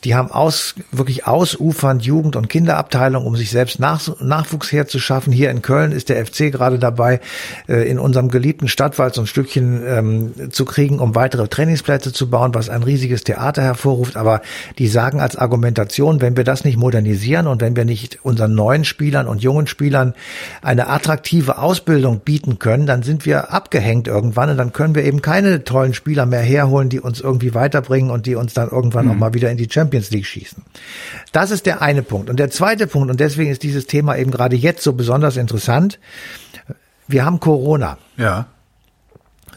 die 0.03 0.15
haben 0.15 0.31
aus, 0.31 0.75
wirklich 0.91 1.27
ausufernd 1.27 2.03
Jugend- 2.03 2.35
und 2.35 2.47
Kinderabteilung, 2.47 3.25
um 3.25 3.35
sich 3.35 3.51
selbst 3.51 3.79
Nach 3.79 4.01
Nachwuchs 4.19 4.71
herzuschaffen. 4.71 5.33
Hier 5.33 5.51
in 5.51 5.61
Köln 5.61 5.91
ist 5.91 6.09
der 6.09 6.25
FC 6.25 6.51
gerade 6.51 6.79
dabei, 6.79 7.19
äh, 7.67 7.89
in 7.89 7.99
unserem 7.99 8.29
geliebten 8.29 8.67
Stadtwald 8.67 9.13
so 9.13 9.21
ein 9.21 9.27
Stückchen 9.27 9.83
ähm, 9.85 10.51
zu 10.51 10.65
kriegen, 10.65 10.99
um 10.99 11.13
weitere 11.13 11.47
Trainingsplätze 11.47 12.13
zu 12.13 12.20
bauen, 12.29 12.53
was 12.53 12.69
ein 12.69 12.83
riesiges 12.83 13.23
Theater 13.23 13.61
hervorruft. 13.61 14.17
Aber 14.17 14.41
die 14.77 14.87
sagen 14.87 15.19
als 15.19 15.35
Argumentation, 15.35 16.21
wenn 16.21 16.37
wir 16.37 16.43
das 16.43 16.63
nicht 16.63 16.77
modernisieren 16.77 17.47
und 17.47 17.61
wenn 17.61 17.75
wir 17.75 17.85
nicht 17.85 18.19
unseren 18.23 18.55
neuen 18.55 18.85
Spielern 18.85 19.27
und 19.27 19.41
jungen 19.41 19.67
Spielern 19.67 20.13
eine 20.61 20.87
attraktive 20.87 21.57
Ausbildung 21.57 22.19
bieten 22.19 22.59
können, 22.59 22.85
dann 22.85 23.03
sind 23.03 23.25
wir 23.25 23.51
abgehängt 23.51 24.07
irgendwann 24.07 24.49
und 24.49 24.57
dann 24.57 24.73
können 24.73 24.95
wir 24.95 25.03
eben 25.03 25.21
keine 25.21 25.63
tollen 25.63 25.93
Spieler 25.93 26.25
mehr 26.25 26.41
herholen, 26.41 26.89
die 26.89 26.99
uns 26.99 27.21
irgendwie 27.21 27.53
weiterbringen 27.53 28.11
und 28.11 28.25
die 28.25 28.35
uns 28.35 28.53
dann 28.53 28.69
irgendwann 28.69 29.09
auch 29.09 29.15
mal 29.15 29.33
wieder 29.33 29.51
in 29.51 29.57
die 29.57 29.69
Champions 29.69 30.11
League 30.11 30.25
schießen. 30.25 30.63
Das 31.31 31.51
ist 31.51 31.65
der 31.65 31.81
eine 31.81 32.03
Punkt. 32.03 32.29
Und 32.29 32.39
der 32.39 32.49
zweite 32.49 32.87
Punkt, 32.87 33.09
und 33.09 33.19
deswegen 33.19 33.51
ist 33.51 33.63
dieses 33.63 33.87
Thema 33.87 34.17
eben 34.17 34.31
gerade 34.31 34.55
jetzt 34.55 34.83
so 34.83 34.93
besonders 34.93 35.37
interessant, 35.37 35.99
wir 37.07 37.25
haben 37.25 37.39
Corona. 37.39 37.97
Ja. 38.17 38.47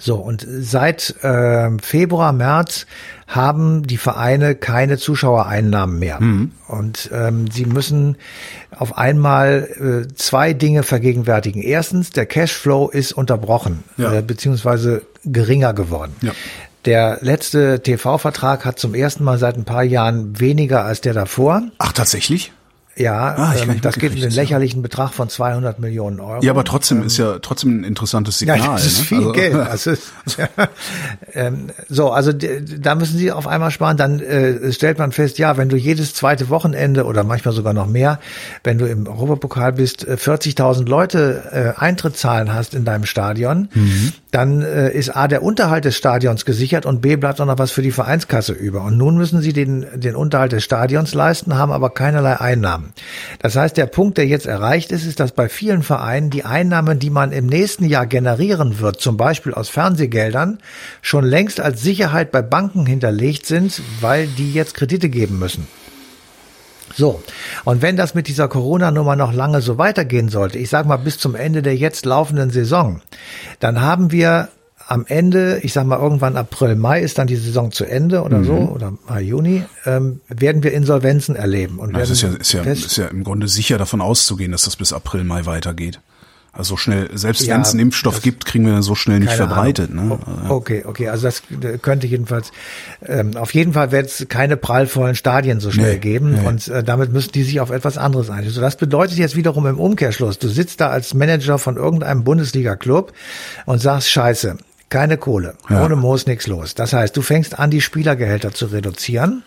So, 0.07 0.17
und 0.17 0.47
seit 0.47 1.15
äh, 1.25 1.71
Februar, 1.81 2.35
März 2.35 2.85
haben 3.27 3.87
die 3.87 3.97
Vereine 3.97 4.55
keine 4.55 4.99
Zuschauereinnahmen 4.99 5.99
mehr. 5.99 6.19
Und 6.69 7.09
ähm, 7.11 7.51
sie 7.51 7.65
müssen 7.65 8.17
auf 8.71 8.99
einmal 8.99 10.05
äh, 10.11 10.15
zwei 10.15 10.53
Dinge 10.53 10.83
vergegenwärtigen. 10.83 11.63
Erstens, 11.63 12.11
der 12.11 12.27
Cashflow 12.27 12.91
ist 12.91 13.13
unterbrochen, 13.13 13.83
Ja. 13.97 14.13
äh, 14.13 14.21
beziehungsweise 14.21 15.01
geringer 15.25 15.73
geworden. 15.73 16.15
Ja. 16.21 16.33
Der 16.85 17.17
letzte 17.23 17.81
TV-Vertrag 17.83 18.67
hat 18.67 18.79
zum 18.79 18.95
ersten 18.95 19.25
Mal 19.25 19.39
seit 19.39 19.57
ein 19.57 19.65
paar 19.65 19.85
Jahren 19.85 20.39
weniger 20.39 20.85
als 20.85 21.01
der 21.01 21.15
davor. 21.15 21.63
Ach, 21.79 21.93
tatsächlich? 21.93 22.53
Ja, 22.97 23.35
Ah, 23.37 23.55
ähm, 23.61 23.81
das 23.81 23.97
geht 23.97 24.15
um 24.15 24.21
den 24.21 24.31
lächerlichen 24.31 24.81
Betrag 24.83 25.13
von 25.13 25.29
200 25.29 25.81
Millionen 25.81 26.21
Euro. 26.21 26.43
Ja, 26.45 26.53
aber 26.53 26.63
trotzdem 26.65 27.03
ist 27.03 27.17
ja 27.17 27.39
trotzdem 27.41 27.81
ein 27.81 27.85
interessantes 27.85 28.39
Signal. 28.39 28.59
Ja, 28.59 28.73
das 28.75 28.87
ist 28.87 28.99
ne? 28.99 29.05
viel 29.05 29.19
Also- 29.19 29.33
Geld. 29.33 29.55
Das 29.75 29.87
ist, 29.89 30.03
ähm, 31.35 31.71
so, 31.89 32.11
also 32.13 32.33
da 32.33 32.95
müssen 32.95 33.19
Sie 33.19 33.33
auf 33.33 33.47
einmal 33.47 33.71
sparen. 33.71 33.97
Dann 33.97 34.21
äh, 34.21 34.73
stellt 34.73 34.99
man 34.99 35.13
fest, 35.13 35.39
ja, 35.39 35.57
wenn 35.57 35.69
du 35.69 35.77
jedes 35.77 36.15
zweite 36.15 36.49
Wochenende 36.49 37.05
oder 37.05 37.25
manchmal 37.25 37.55
sogar 37.55 37.73
noch 37.73 37.87
mehr, 37.87 38.21
wenn 38.63 38.79
du 38.79 38.87
im 38.87 39.07
Europapokal 39.07 39.73
bist, 39.73 40.07
äh, 40.07 40.15
40.000 40.15 40.89
Leute 40.89 41.75
äh, 41.77 41.81
Eintrittszahlen 41.81 42.55
hast 42.55 42.75
in 42.75 42.85
deinem 42.85 43.07
Stadion, 43.07 43.69
dann 44.35 44.63
äh, 44.63 44.91
ist 44.91 45.15
A, 45.15 45.29
der 45.29 45.45
Unterhalt 45.45 45.85
des 45.85 45.97
Stadions 45.97 46.45
gesichert 46.45 46.87
und 46.87 47.01
B, 47.01 47.15
bleibt 47.15 47.41
auch 47.41 47.47
noch 47.47 47.59
was 47.59 47.71
für 47.71 47.83
die 47.83 47.93
Vereinskasse 47.93 48.53
über. 48.53 48.83
Und 48.83 48.97
nun 48.97 49.17
müssen 49.17 49.41
sie 49.41 49.53
den, 49.53 49.87
den 49.95 50.17
Unterhalt 50.17 50.51
des 50.51 50.65
Stadions 50.65 51.15
leisten, 51.15 51.57
haben 51.57 51.71
aber 51.71 51.91
keinerlei 51.91 52.41
Einnahmen. 52.41 52.93
Das 53.39 53.55
heißt, 53.55 53.77
der 53.77 53.87
Punkt, 53.87 54.19
der 54.19 54.27
jetzt 54.27 54.47
erreicht 54.47 54.91
ist, 54.91 55.07
ist, 55.07 55.21
dass 55.21 55.31
bei 55.31 55.49
vielen 55.49 55.85
Vereinen 55.85 56.31
die 56.31 56.45
Einnahmen, 56.45 56.99
die 56.99 57.11
man 57.11 57.31
im 57.31 57.47
nächsten 57.47 57.85
Jahr 57.85 58.07
generieren 58.07 58.81
wird, 58.81 59.01
zum 59.01 59.17
Beispiel 59.17 59.55
aus 59.55 59.69
Fernsehgeldern, 59.69 60.59
schon 61.01 61.25
längst 61.25 61.61
als 61.61 61.83
Sicherheit 61.83 62.33
bei 62.33 62.43
Banken 62.43 62.87
hinterlegt 62.87 63.47
sind, 63.47 63.83
weil 64.01 64.27
die 64.27 64.53
jetzt 64.53 64.75
Kredite 64.75 65.11
geben 65.11 65.39
müssen. 65.39 65.69
So, 66.97 67.23
und 67.65 67.83
wenn 67.83 67.97
das 67.97 68.15
mit 68.15 68.29
dieser 68.29 68.49
Corona-Nummer 68.49 69.17
noch 69.17 69.33
lange 69.33 69.61
so 69.61 69.79
weitergehen 69.79 70.29
sollte, 70.29 70.59
ich 70.59 70.71
sage 70.71 70.89
mal 70.89 70.97
bis 70.97 71.19
zum 71.19 71.35
Ende 71.35 71.63
der 71.63 71.77
jetzt 71.77 72.07
laufenden 72.07 72.51
Saison, 72.51 73.01
dann 73.61 73.81
haben 73.81 74.13
wir 74.13 74.49
am 74.87 75.07
Ende, 75.07 75.61
ich 75.63 75.73
sag 75.73 75.87
mal 75.87 75.99
irgendwann 75.99 76.37
April, 76.37 76.77
Mai 76.77 77.01
ist 77.01 77.19
dann 77.19 77.27
die 77.27 77.37
Saison 77.37 77.73
zu 77.73 77.85
Ende 77.85 78.23
oder 78.23 78.39
mhm. 78.39 78.45
so, 78.45 78.53
oder 78.53 78.93
Mai, 79.09 79.23
Juni, 79.23 79.65
ähm, 79.87 80.21
werden 80.29 80.63
wir 80.63 80.73
Insolvenzen 80.73 81.37
erleben. 81.37 81.79
Und 81.79 81.95
das 81.95 82.11
ist 82.11 82.23
ja, 82.23 82.29
ist, 82.31 82.53
ja, 82.53 82.63
ist 82.63 82.97
ja 82.97 83.07
im 83.07 83.25
Grunde 83.25 83.49
sicher 83.49 83.79
davon 83.79 84.01
auszugehen, 84.01 84.53
dass 84.53 84.65
das 84.65 84.77
bis 84.77 84.93
April, 84.93 85.25
Mai 85.25 85.47
weitergeht. 85.47 86.01
Also 86.57 86.75
so 86.75 86.77
schnell, 86.77 87.11
selbst 87.15 87.43
ja, 87.43 87.55
wenn 87.55 87.63
es 87.63 87.71
einen 87.71 87.81
Impfstoff 87.81 88.23
gibt, 88.23 88.45
kriegen 88.45 88.65
wir 88.65 88.81
so 88.83 88.95
schnell 88.95 89.19
nicht 89.19 89.33
verbreitet. 89.33 89.93
Ne? 89.93 90.19
Okay, 90.49 90.85
okay, 90.87 91.09
also 91.09 91.25
das 91.25 91.43
könnte 91.83 92.07
jedenfalls, 92.07 92.53
ähm, 93.05 93.37
auf 93.37 93.53
jeden 93.55 93.73
Fall 93.73 93.91
wird 93.91 94.07
es 94.07 94.27
keine 94.29 94.57
prallvollen 94.57 95.17
Stadien 95.17 95.59
so 95.59 95.73
schnell 95.73 95.95
nee, 95.95 95.99
geben 95.99 96.33
nee. 96.35 96.47
und 96.47 96.69
äh, 96.69 96.85
damit 96.85 97.13
müssen 97.13 97.33
die 97.33 97.43
sich 97.43 97.61
auf 97.61 97.71
etwas 97.71 97.99
anderes 97.99 98.31
einstellen. 98.31 98.55
So, 98.55 98.61
das 98.61 98.77
bedeutet 98.77 99.19
jetzt 99.19 99.35
wiederum 99.35 99.67
im 99.67 99.81
Umkehrschluss, 99.81 100.39
du 100.39 100.47
sitzt 100.47 100.81
da 100.81 100.91
als 100.91 101.13
Manager 101.13 101.59
von 101.59 101.77
irgendeinem 101.77 102.23
Bundesliga-Club 102.23 103.13
und 103.67 103.81
sagst, 103.81 104.11
scheiße, 104.11 104.57
keine 104.91 105.19
Kohle, 105.19 105.57
ja. 105.69 105.85
ohne 105.85 105.97
Moos 105.97 106.27
nichts 106.27 106.47
los. 106.47 106.77
Das 106.77 106.93
heißt, 106.93 107.17
du 107.17 107.23
fängst 107.23 107.59
an, 107.59 107.71
die 107.71 107.81
Spielergehälter 107.81 108.55
zu 108.55 108.67
reduzieren. 108.67 109.43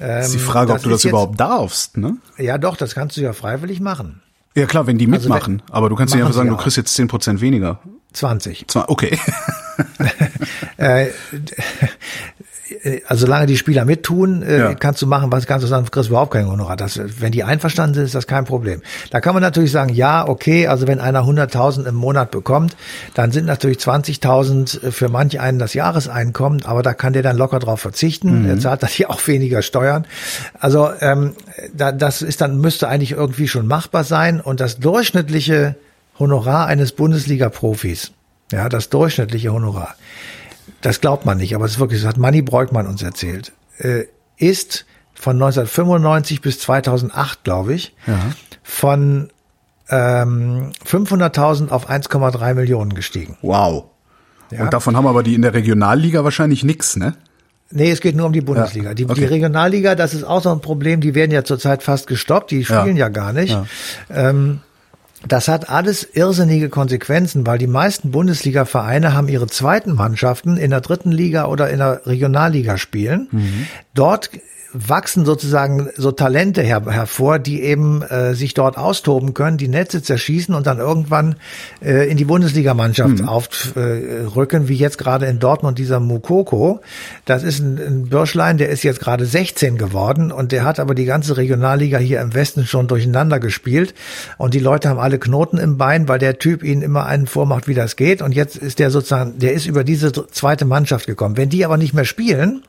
Ähm, 0.00 0.22
ist 0.22 0.32
die 0.32 0.38
Frage, 0.38 0.72
ob 0.72 0.82
du 0.82 0.88
das 0.88 1.02
jetzt, 1.02 1.10
überhaupt 1.10 1.38
darfst, 1.38 1.98
ne? 1.98 2.16
Ja, 2.38 2.56
doch, 2.56 2.78
das 2.78 2.94
kannst 2.94 3.18
du 3.18 3.20
ja 3.20 3.34
freiwillig 3.34 3.80
machen. 3.80 4.22
Ja 4.54 4.66
klar, 4.66 4.86
wenn 4.86 4.98
die 4.98 5.06
mitmachen. 5.06 5.60
Also 5.60 5.68
wenn, 5.68 5.74
aber 5.76 5.88
du 5.88 5.96
kannst 5.96 6.14
ja 6.14 6.20
einfach 6.20 6.34
sagen, 6.34 6.50
du 6.50 6.56
kriegst 6.56 6.76
jetzt 6.76 6.94
zehn 6.94 7.08
Prozent 7.08 7.40
weniger. 7.40 7.80
20. 8.12 8.66
Okay. 8.88 9.18
äh, 10.76 11.08
also 13.06 13.26
solange 13.26 13.46
die 13.46 13.56
Spieler 13.56 13.84
mittun, 13.84 14.42
äh, 14.42 14.58
ja. 14.58 14.74
kannst 14.74 15.02
du 15.02 15.06
machen, 15.06 15.30
was 15.32 15.46
kannst 15.46 15.64
du 15.64 15.68
sagen, 15.68 15.84
du 15.84 15.90
kriegst 15.90 16.08
überhaupt 16.08 16.32
kein 16.32 16.46
Honorar. 16.46 16.76
Das, 16.76 17.00
wenn 17.20 17.32
die 17.32 17.44
einverstanden 17.44 17.94
sind, 17.94 18.04
ist 18.04 18.14
das 18.14 18.26
kein 18.26 18.44
Problem. 18.44 18.82
Da 19.10 19.20
kann 19.20 19.34
man 19.34 19.42
natürlich 19.42 19.70
sagen, 19.72 19.92
ja, 19.92 20.26
okay, 20.26 20.66
also 20.66 20.86
wenn 20.86 21.00
einer 21.00 21.22
100.000 21.22 21.86
im 21.86 21.94
Monat 21.94 22.30
bekommt, 22.30 22.76
dann 23.14 23.32
sind 23.32 23.46
natürlich 23.46 23.78
20.000 23.78 24.90
für 24.90 25.08
manch 25.08 25.40
einen 25.40 25.58
das 25.58 25.74
Jahreseinkommen, 25.74 26.64
aber 26.64 26.82
da 26.82 26.94
kann 26.94 27.12
der 27.12 27.22
dann 27.22 27.36
locker 27.36 27.58
drauf 27.58 27.80
verzichten. 27.80 28.42
Mhm. 28.42 28.48
Er 28.48 28.58
zahlt 28.58 28.82
dann 28.82 28.90
hier 28.92 29.10
auch 29.10 29.26
weniger 29.26 29.62
Steuern. 29.62 30.06
Also 30.58 30.90
ähm, 31.00 31.32
da, 31.74 31.92
das 31.92 32.22
ist 32.22 32.40
dann 32.40 32.58
müsste 32.58 32.88
eigentlich 32.88 33.12
irgendwie 33.12 33.48
schon 33.48 33.66
machbar 33.66 34.04
sein 34.04 34.40
und 34.40 34.60
das 34.60 34.78
durchschnittliche 34.78 35.76
Honorar 36.18 36.66
eines 36.66 36.92
Bundesliga-Profis, 36.92 38.12
ja, 38.52 38.68
das 38.68 38.90
durchschnittliche 38.90 39.52
Honorar 39.52 39.96
das 40.80 41.00
glaubt 41.00 41.26
man 41.26 41.38
nicht, 41.38 41.54
aber 41.54 41.64
es 41.64 41.72
ist 41.72 41.78
wirklich, 41.78 42.02
das 42.02 42.08
hat 42.08 42.16
Manny 42.16 42.42
Breukmann 42.42 42.86
uns 42.86 43.02
erzählt, 43.02 43.52
äh, 43.78 44.04
ist 44.36 44.86
von 45.14 45.36
1995 45.36 46.40
bis 46.40 46.58
2008, 46.60 47.44
glaube 47.44 47.74
ich, 47.74 47.94
ja. 48.06 48.18
von 48.62 49.30
ähm, 49.88 50.72
500.000 50.84 51.68
auf 51.68 51.88
1,3 51.88 52.54
Millionen 52.54 52.94
gestiegen. 52.94 53.36
Wow. 53.42 53.84
Ja. 54.50 54.64
Und 54.64 54.72
davon 54.72 54.96
haben 54.96 55.06
aber 55.06 55.22
die 55.22 55.34
in 55.34 55.42
der 55.42 55.54
Regionalliga 55.54 56.24
wahrscheinlich 56.24 56.64
nix, 56.64 56.96
ne? 56.96 57.14
Nee, 57.70 57.90
es 57.90 58.00
geht 58.00 58.16
nur 58.16 58.26
um 58.26 58.32
die 58.32 58.42
Bundesliga. 58.42 58.88
Ja, 58.90 58.94
die, 58.94 59.04
okay. 59.04 59.14
die, 59.14 59.24
Regionalliga, 59.24 59.94
das 59.94 60.12
ist 60.12 60.24
auch 60.24 60.42
so 60.42 60.50
ein 60.50 60.60
Problem, 60.60 61.00
die 61.00 61.14
werden 61.14 61.30
ja 61.30 61.42
zurzeit 61.42 61.82
fast 61.82 62.06
gestoppt, 62.06 62.50
die 62.50 62.64
spielen 62.64 62.96
ja, 62.96 63.06
ja 63.06 63.08
gar 63.08 63.32
nicht. 63.32 63.56
Ähm, 64.10 64.60
das 65.28 65.48
hat 65.48 65.68
alles 65.68 66.08
irrsinnige 66.12 66.68
Konsequenzen, 66.68 67.46
weil 67.46 67.58
die 67.58 67.66
meisten 67.66 68.10
Bundesliga-Vereine 68.10 69.14
haben 69.14 69.28
ihre 69.28 69.46
zweiten 69.46 69.94
Mannschaften 69.94 70.56
in 70.56 70.70
der 70.70 70.80
dritten 70.80 71.12
Liga 71.12 71.46
oder 71.46 71.70
in 71.70 71.78
der 71.78 72.06
Regionalliga 72.06 72.78
spielen. 72.78 73.28
Mhm. 73.30 73.66
Dort 73.94 74.30
wachsen 74.72 75.24
sozusagen 75.24 75.90
so 75.96 76.12
Talente 76.12 76.62
her, 76.62 76.82
hervor, 76.86 77.38
die 77.38 77.62
eben 77.62 78.02
äh, 78.02 78.34
sich 78.34 78.54
dort 78.54 78.78
austoben 78.78 79.34
können, 79.34 79.58
die 79.58 79.68
Netze 79.68 80.02
zerschießen 80.02 80.54
und 80.54 80.66
dann 80.66 80.78
irgendwann 80.78 81.36
äh, 81.82 82.10
in 82.10 82.16
die 82.16 82.24
Bundesligamannschaft 82.24 83.20
mhm. 83.20 83.28
aufrücken, 83.28 84.64
äh, 84.64 84.68
wie 84.68 84.74
jetzt 84.74 84.98
gerade 84.98 85.26
in 85.26 85.38
Dortmund 85.38 85.78
dieser 85.78 86.00
Mukoko. 86.00 86.80
Das 87.26 87.42
ist 87.42 87.60
ein, 87.60 87.78
ein 87.78 88.08
Bürschlein, 88.08 88.56
der 88.56 88.70
ist 88.70 88.82
jetzt 88.82 89.00
gerade 89.00 89.26
16 89.26 89.76
geworden 89.76 90.32
und 90.32 90.52
der 90.52 90.64
hat 90.64 90.80
aber 90.80 90.94
die 90.94 91.04
ganze 91.04 91.36
Regionalliga 91.36 91.98
hier 91.98 92.20
im 92.20 92.34
Westen 92.34 92.66
schon 92.66 92.88
durcheinander 92.88 93.40
gespielt 93.40 93.94
und 94.38 94.54
die 94.54 94.58
Leute 94.58 94.88
haben 94.88 94.98
alle 94.98 95.18
Knoten 95.18 95.58
im 95.58 95.76
Bein, 95.76 96.08
weil 96.08 96.18
der 96.18 96.38
Typ 96.38 96.62
ihnen 96.62 96.82
immer 96.82 97.06
einen 97.06 97.26
vormacht, 97.26 97.68
wie 97.68 97.74
das 97.74 97.96
geht 97.96 98.22
und 98.22 98.32
jetzt 98.32 98.56
ist 98.56 98.78
der 98.78 98.90
sozusagen, 98.90 99.38
der 99.38 99.52
ist 99.52 99.66
über 99.66 99.84
diese 99.84 100.12
zweite 100.12 100.64
Mannschaft 100.64 101.06
gekommen. 101.06 101.36
Wenn 101.36 101.50
die 101.50 101.64
aber 101.64 101.76
nicht 101.76 101.92
mehr 101.92 102.04
spielen, 102.06 102.62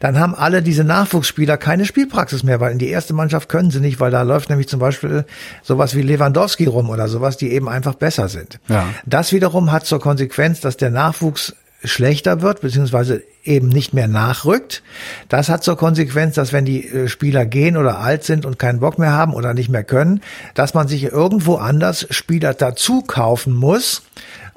dann 0.00 0.18
haben 0.18 0.34
alle 0.34 0.62
diese 0.62 0.84
Nachwuchsspieler 0.84 1.49
Spieler 1.50 1.58
keine 1.58 1.84
Spielpraxis 1.84 2.44
mehr, 2.44 2.60
weil 2.60 2.70
in 2.70 2.78
die 2.78 2.88
erste 2.88 3.12
Mannschaft 3.12 3.48
können 3.48 3.72
sie 3.72 3.80
nicht, 3.80 3.98
weil 3.98 4.12
da 4.12 4.22
läuft 4.22 4.50
nämlich 4.50 4.68
zum 4.68 4.78
Beispiel 4.78 5.24
sowas 5.62 5.96
wie 5.96 6.02
Lewandowski 6.02 6.66
rum 6.66 6.90
oder 6.90 7.08
sowas, 7.08 7.36
die 7.36 7.50
eben 7.50 7.68
einfach 7.68 7.94
besser 7.94 8.28
sind. 8.28 8.60
Ja. 8.68 8.86
Das 9.04 9.32
wiederum 9.32 9.72
hat 9.72 9.84
zur 9.84 9.98
Konsequenz, 10.00 10.60
dass 10.60 10.76
der 10.76 10.90
Nachwuchs 10.90 11.56
schlechter 11.82 12.40
wird, 12.40 12.60
beziehungsweise 12.60 13.22
eben 13.42 13.68
nicht 13.68 13.94
mehr 13.94 14.06
nachrückt. 14.06 14.82
Das 15.28 15.48
hat 15.48 15.64
zur 15.64 15.76
Konsequenz, 15.76 16.36
dass 16.36 16.52
wenn 16.52 16.64
die 16.64 16.86
äh, 16.86 17.08
Spieler 17.08 17.46
gehen 17.46 17.76
oder 17.76 17.98
alt 17.98 18.22
sind 18.22 18.46
und 18.46 18.58
keinen 18.58 18.78
Bock 18.78 18.98
mehr 18.98 19.12
haben 19.12 19.34
oder 19.34 19.52
nicht 19.54 19.70
mehr 19.70 19.82
können, 19.82 20.20
dass 20.54 20.74
man 20.74 20.86
sich 20.86 21.04
irgendwo 21.04 21.56
anders 21.56 22.06
Spieler 22.10 22.54
dazu 22.54 23.00
kaufen 23.02 23.54
muss, 23.54 24.02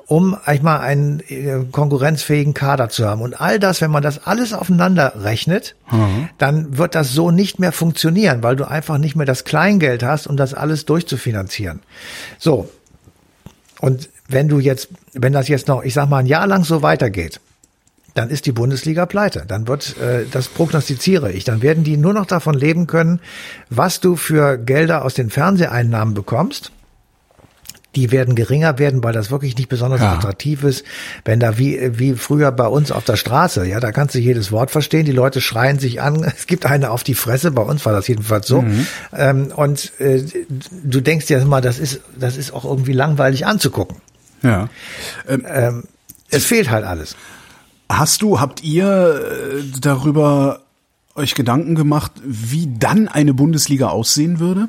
um 0.08 0.36
eigentlich 0.36 0.62
mal 0.62 0.80
einen 0.80 1.22
äh, 1.22 1.66
konkurrenzfähigen 1.72 2.54
Kader 2.54 2.90
zu 2.90 3.08
haben. 3.08 3.22
Und 3.22 3.40
all 3.40 3.60
das, 3.60 3.82
wenn 3.82 3.92
man 3.92 4.04
das 4.04 4.26
alles 4.26 4.54
aufeinander 4.54 5.14
rechnet, 5.24 5.76
mhm. 5.92 6.30
dann 6.38 6.78
wird 6.78 6.96
das 6.96 7.12
so 7.12 7.32
nicht 7.32 7.60
mehr 7.60 7.72
funktionieren, 7.72 8.44
weil 8.44 8.56
du 8.56 8.68
einfach 8.68 8.98
nicht 8.98 9.16
mehr 9.16 9.26
das 9.26 9.44
Kleingeld 9.44 10.04
hast, 10.04 10.28
um 10.28 10.38
das 10.38 10.54
alles 10.54 10.86
durchzufinanzieren. 10.86 11.82
So. 12.38 12.70
Und 13.80 14.10
wenn 14.28 14.48
du 14.48 14.60
jetzt, 14.60 14.90
wenn 15.14 15.34
das 15.34 15.48
jetzt 15.48 15.68
noch, 15.68 15.84
ich 15.84 15.94
sag 15.94 16.10
mal, 16.10 16.20
ein 16.20 16.26
Jahr 16.26 16.48
lang 16.48 16.64
so 16.64 16.82
weitergeht, 16.82 17.40
dann 18.14 18.30
ist 18.30 18.46
die 18.46 18.52
Bundesliga 18.52 19.06
pleite. 19.06 19.46
Dann 19.48 19.68
wird, 19.68 19.98
äh, 19.98 20.26
das 20.30 20.48
prognostiziere 20.48 21.32
ich, 21.32 21.46
dann 21.46 21.62
werden 21.62 21.84
die 21.84 21.98
nur 21.98 22.14
noch 22.14 22.26
davon 22.26 22.56
leben 22.56 22.88
können, 22.88 23.20
was 23.70 24.00
du 24.00 24.16
für 24.16 24.58
Gelder 24.58 25.04
aus 25.04 25.14
den 25.14 25.30
Fernseheinnahmen 25.30 26.14
bekommst 26.14 26.72
die 27.96 28.12
werden 28.12 28.36
geringer 28.36 28.80
werden, 28.80 29.04
weil 29.04 29.14
das 29.14 29.30
wirklich 29.30 29.56
nicht 29.58 29.70
besonders 29.70 30.02
ja. 30.02 30.14
attraktiv 30.14 30.64
ist. 30.64 30.84
Wenn 31.26 31.40
da 31.40 31.58
wie, 31.58 32.00
wie 32.00 32.14
früher 32.14 32.52
bei 32.52 32.68
uns 32.68 32.92
auf 32.92 33.04
der 33.04 33.16
Straße, 33.16 33.66
ja, 33.66 33.80
da 33.80 33.92
kannst 33.92 34.16
du 34.16 34.20
jedes 34.20 34.52
Wort 34.52 34.72
verstehen, 34.72 35.06
die 35.06 35.12
Leute 35.12 35.42
schreien 35.42 35.80
sich 35.80 36.02
an, 36.02 36.24
es 36.36 36.48
gibt 36.48 36.66
eine 36.66 36.92
auf 36.92 37.04
die 37.04 37.14
Fresse, 37.14 37.52
bei 37.52 37.62
uns 37.62 37.86
war 37.86 37.94
das 37.94 38.08
jedenfalls 38.08 38.48
so. 38.48 38.62
Mhm. 38.62 38.88
Ähm, 39.16 39.52
und 39.56 39.92
äh, 40.00 40.24
du 40.84 41.02
denkst 41.02 41.30
ja 41.30 41.40
immer, 41.40 41.62
das 41.62 41.80
ist, 41.80 42.02
das 42.18 42.38
ist 42.38 42.54
auch 42.54 42.66
irgendwie 42.66 42.94
langweilig 42.94 43.46
anzugucken. 43.46 43.98
Ja. 44.42 44.70
Ähm, 45.28 45.46
ähm, 45.48 45.84
es 46.30 46.46
fehlt 46.46 46.70
halt 46.70 46.86
alles. 46.86 47.16
Hast 47.90 48.22
du, 48.22 48.40
habt 48.40 48.64
ihr 48.64 48.86
äh, 48.86 49.64
darüber 49.80 50.62
euch 51.16 51.36
Gedanken 51.36 51.76
gemacht, 51.76 52.12
wie 52.24 52.68
dann 52.80 53.08
eine 53.08 53.34
Bundesliga 53.34 53.90
aussehen 53.90 54.40
würde? 54.40 54.68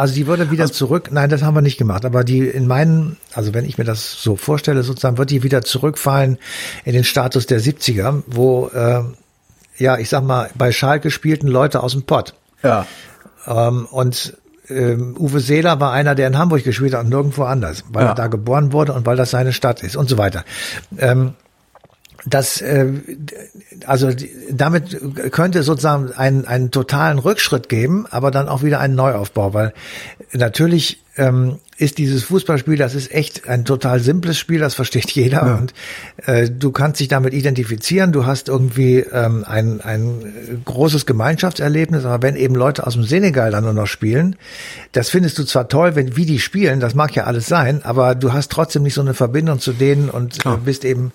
Also 0.00 0.14
die 0.14 0.26
würde 0.26 0.50
wieder 0.50 0.62
also, 0.62 0.72
zurück, 0.72 1.10
nein, 1.12 1.28
das 1.28 1.42
haben 1.42 1.54
wir 1.54 1.60
nicht 1.60 1.76
gemacht, 1.76 2.06
aber 2.06 2.24
die 2.24 2.48
in 2.48 2.66
meinen, 2.66 3.18
also 3.34 3.52
wenn 3.52 3.66
ich 3.66 3.76
mir 3.76 3.84
das 3.84 4.22
so 4.22 4.34
vorstelle, 4.34 4.82
sozusagen, 4.82 5.18
wird 5.18 5.28
die 5.28 5.42
wieder 5.42 5.60
zurückfallen 5.60 6.38
in 6.86 6.94
den 6.94 7.04
Status 7.04 7.44
der 7.44 7.60
70er, 7.60 8.22
wo, 8.26 8.68
äh, 8.68 9.02
ja, 9.76 9.98
ich 9.98 10.08
sag 10.08 10.24
mal, 10.24 10.48
bei 10.54 10.72
Schalke 10.72 11.10
spielten 11.10 11.48
Leute 11.48 11.82
aus 11.82 11.92
dem 11.92 12.04
Pott. 12.04 12.32
Ja. 12.62 12.86
Ähm, 13.46 13.84
und 13.90 14.38
ähm, 14.70 15.18
Uwe 15.18 15.40
Seeler 15.40 15.80
war 15.80 15.92
einer, 15.92 16.14
der 16.14 16.28
in 16.28 16.38
Hamburg 16.38 16.64
gespielt 16.64 16.94
hat 16.94 17.04
und 17.04 17.10
nirgendwo 17.10 17.42
anders, 17.42 17.84
weil 17.90 18.04
ja. 18.04 18.12
er 18.12 18.14
da 18.14 18.28
geboren 18.28 18.72
wurde 18.72 18.94
und 18.94 19.04
weil 19.04 19.18
das 19.18 19.32
seine 19.32 19.52
Stadt 19.52 19.82
ist 19.82 19.96
und 19.96 20.08
so 20.08 20.16
weiter. 20.16 20.46
Ähm, 20.96 21.34
das 22.24 22.62
äh, 22.62 22.90
also 23.88 24.10
damit 24.50 24.98
könnte 25.32 25.62
sozusagen 25.62 26.12
einen, 26.12 26.44
einen 26.46 26.70
totalen 26.70 27.18
Rückschritt 27.18 27.68
geben, 27.68 28.06
aber 28.10 28.30
dann 28.30 28.48
auch 28.48 28.62
wieder 28.62 28.80
einen 28.80 28.94
Neuaufbau, 28.94 29.54
weil 29.54 29.72
natürlich 30.32 31.02
ähm, 31.16 31.58
ist 31.76 31.98
dieses 31.98 32.24
Fußballspiel, 32.24 32.76
das 32.76 32.94
ist 32.94 33.12
echt 33.12 33.48
ein 33.48 33.64
total 33.64 34.00
simples 34.00 34.38
Spiel, 34.38 34.60
das 34.60 34.74
versteht 34.74 35.10
jeder 35.12 35.46
Ja. 35.46 35.54
und 35.56 35.74
äh, 36.26 36.48
du 36.50 36.72
kannst 36.72 37.00
dich 37.00 37.08
damit 37.08 37.32
identifizieren, 37.34 38.12
du 38.12 38.26
hast 38.26 38.48
irgendwie 38.48 38.98
ähm, 38.98 39.44
ein, 39.46 39.80
ein 39.80 40.62
großes 40.64 41.06
Gemeinschaftserlebnis, 41.06 42.04
aber 42.04 42.22
wenn 42.22 42.36
eben 42.36 42.54
Leute 42.54 42.86
aus 42.86 42.94
dem 42.94 43.04
Senegal 43.04 43.50
dann 43.50 43.64
nur 43.64 43.72
noch 43.72 43.86
spielen, 43.86 44.36
das 44.92 45.08
findest 45.08 45.38
du 45.38 45.44
zwar 45.44 45.68
toll, 45.68 45.94
wenn 45.94 46.16
wie 46.16 46.26
die 46.26 46.38
spielen, 46.38 46.80
das 46.80 46.94
mag 46.94 47.14
ja 47.14 47.24
alles 47.24 47.46
sein, 47.46 47.82
aber 47.84 48.14
du 48.14 48.32
hast 48.32 48.52
trotzdem 48.52 48.82
nicht 48.82 48.94
so 48.94 49.00
eine 49.00 49.14
Verbindung 49.14 49.58
zu 49.58 49.72
denen 49.72 50.10
und 50.10 50.44
äh, 50.44 50.56
bist 50.64 50.84
eben 50.84 51.12